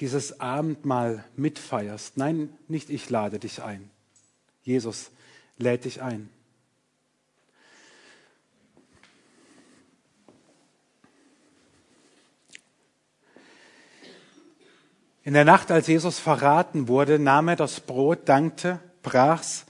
dieses 0.00 0.40
Abendmahl 0.40 1.24
mitfeierst. 1.36 2.16
Nein, 2.16 2.50
nicht 2.66 2.90
ich 2.90 3.08
lade 3.08 3.38
dich 3.38 3.62
ein. 3.62 3.90
Jesus 4.62 5.10
lädt 5.56 5.84
dich 5.84 6.02
ein. 6.02 6.28
In 15.22 15.32
der 15.32 15.46
Nacht, 15.46 15.70
als 15.70 15.86
Jesus 15.86 16.18
verraten 16.18 16.86
wurde, 16.86 17.18
nahm 17.18 17.48
er 17.48 17.56
das 17.56 17.80
Brot, 17.80 18.28
dankte, 18.28 18.80
brach's, 19.02 19.64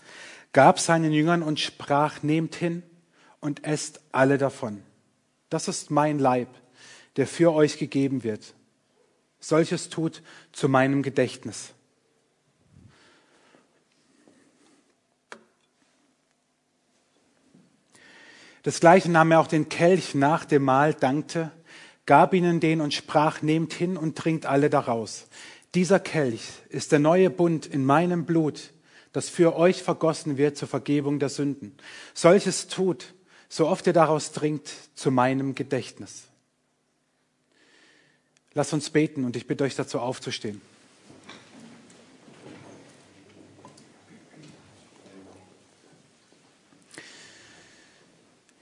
gab 0.53 0.81
seinen 0.81 1.13
Jüngern 1.13 1.43
und 1.43 1.61
sprach, 1.61 2.25
nehmt 2.25 2.57
hin 2.57 2.83
und 3.39 3.65
esst 3.65 4.01
alle 4.11 4.37
davon. 4.37 4.83
Das 5.51 5.69
ist 5.69 5.93
mein 5.93 6.19
Leib, 6.19 6.49
der 7.17 7.27
für 7.27 7.53
euch 7.53 7.79
gegeben 7.79 8.25
wird. 8.25 8.55
Solches 9.41 9.89
tut 9.89 10.23
zu 10.53 10.69
meinem 10.69 11.03
Gedächtnis. 11.03 11.75
Das 18.63 18.81
gleiche 18.81 19.11
nahm 19.11 19.31
er 19.31 19.41
auch 19.41 19.47
den 19.47 19.69
Kelch 19.69 20.15
nach 20.15 20.47
dem 20.47 20.65
Mahl, 20.65 20.95
dankte, 20.95 21.53
gab 22.07 22.33
ihnen 22.33 22.61
den 22.61 22.81
und 22.81 22.95
sprach, 22.95 23.43
nehmt 23.43 23.75
hin 23.75 23.99
und 23.99 24.17
trinkt 24.17 24.47
alle 24.47 24.71
daraus. 24.71 25.27
Dieser 25.75 26.01
Kelch 26.01 26.49
ist 26.71 26.91
der 26.91 26.99
neue 26.99 27.29
Bund 27.29 27.67
in 27.67 27.85
meinem 27.85 28.25
Blut, 28.25 28.73
das 29.13 29.29
für 29.29 29.57
euch 29.57 29.83
vergossen 29.83 30.39
wird 30.39 30.57
zur 30.57 30.69
Vergebung 30.69 31.19
der 31.19 31.29
Sünden. 31.29 31.77
Solches 32.15 32.69
tut, 32.69 33.13
so 33.51 33.69
oft 33.69 33.87
ihr 33.87 33.93
daraus 33.93 34.33
trinkt, 34.33 34.71
zu 34.95 35.11
meinem 35.11 35.55
Gedächtnis. 35.55 36.29
Lasst 38.57 38.73
uns 38.73 38.91
beten 38.91 39.25
und 39.25 39.35
ich 39.35 39.49
bitte 39.49 39.65
euch 39.65 39.75
dazu 39.75 39.99
aufzustehen. 39.99 40.61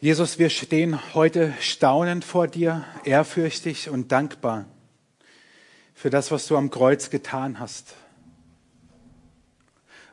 Jesus, 0.01 0.39
wir 0.39 0.51
stehen 0.51 1.15
heute 1.15 1.55
staunend 1.61 2.25
vor 2.25 2.49
dir, 2.49 2.85
ehrfürchtig 3.05 3.91
und 3.91 4.11
dankbar 4.11 4.65
für 5.95 6.11
das, 6.11 6.33
was 6.33 6.47
du 6.47 6.57
am 6.57 6.71
Kreuz 6.71 7.11
getan 7.11 7.61
hast. 7.61 7.95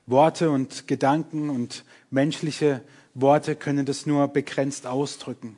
Worte 0.06 0.52
und 0.52 0.88
Gedanken 0.88 1.50
und 1.50 1.86
menschliche 2.12 2.82
Worte 3.14 3.56
können 3.56 3.86
das 3.86 4.06
nur 4.06 4.28
begrenzt 4.28 4.86
ausdrücken. 4.86 5.58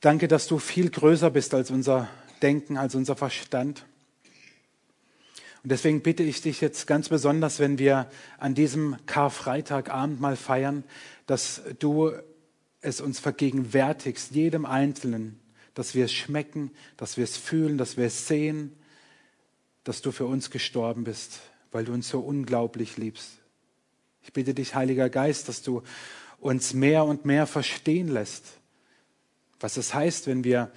Danke, 0.00 0.28
dass 0.28 0.46
du 0.46 0.58
viel 0.58 0.88
größer 0.88 1.30
bist 1.30 1.52
als 1.52 1.70
unser 1.70 2.08
Denken, 2.40 2.76
als 2.76 2.94
unser 2.94 3.16
Verstand. 3.16 3.84
Und 5.62 5.72
deswegen 5.72 6.02
bitte 6.02 6.22
ich 6.22 6.40
dich 6.40 6.60
jetzt 6.60 6.86
ganz 6.86 7.08
besonders, 7.08 7.58
wenn 7.58 7.78
wir 7.78 8.10
an 8.38 8.54
diesem 8.54 8.96
Karfreitagabend 9.06 10.20
mal 10.20 10.36
feiern, 10.36 10.84
dass 11.26 11.62
du 11.78 12.12
es 12.80 13.00
uns 13.00 13.18
vergegenwärtigst, 13.18 14.32
jedem 14.32 14.64
Einzelnen, 14.64 15.40
dass 15.74 15.94
wir 15.94 16.04
es 16.04 16.12
schmecken, 16.12 16.70
dass 16.96 17.16
wir 17.16 17.24
es 17.24 17.36
fühlen, 17.36 17.76
dass 17.76 17.96
wir 17.96 18.06
es 18.06 18.28
sehen, 18.28 18.72
dass 19.84 20.00
du 20.02 20.12
für 20.12 20.26
uns 20.26 20.50
gestorben 20.50 21.04
bist, 21.04 21.40
weil 21.72 21.84
du 21.84 21.92
uns 21.92 22.08
so 22.08 22.20
unglaublich 22.20 22.96
liebst. 22.96 23.30
Ich 24.22 24.32
bitte 24.32 24.54
dich, 24.54 24.74
Heiliger 24.74 25.08
Geist, 25.08 25.48
dass 25.48 25.62
du 25.62 25.82
uns 26.40 26.72
mehr 26.72 27.04
und 27.04 27.24
mehr 27.24 27.46
verstehen 27.46 28.08
lässt, 28.08 28.44
was 29.60 29.76
es 29.76 29.92
heißt, 29.92 30.26
wenn 30.26 30.44
wir 30.44 30.70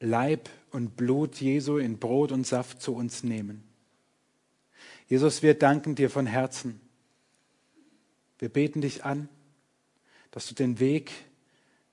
Leib 0.00 0.48
und 0.70 0.96
Blut 0.96 1.40
Jesu 1.40 1.78
in 1.78 1.98
Brot 1.98 2.32
und 2.32 2.46
Saft 2.46 2.80
zu 2.80 2.94
uns 2.94 3.24
nehmen. 3.24 3.64
Jesus, 5.08 5.42
wir 5.42 5.54
danken 5.54 5.94
dir 5.94 6.10
von 6.10 6.26
Herzen. 6.26 6.80
Wir 8.38 8.48
beten 8.48 8.80
dich 8.80 9.04
an 9.04 9.28
dass 10.30 10.46
du 10.46 10.54
den 10.54 10.78
Weg 10.78 11.12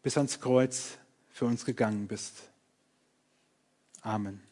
bis 0.03 0.17
ans 0.17 0.39
Kreuz 0.39 0.97
für 1.31 1.45
uns 1.45 1.65
gegangen 1.65 2.07
bist. 2.07 2.49
Amen. 4.01 4.44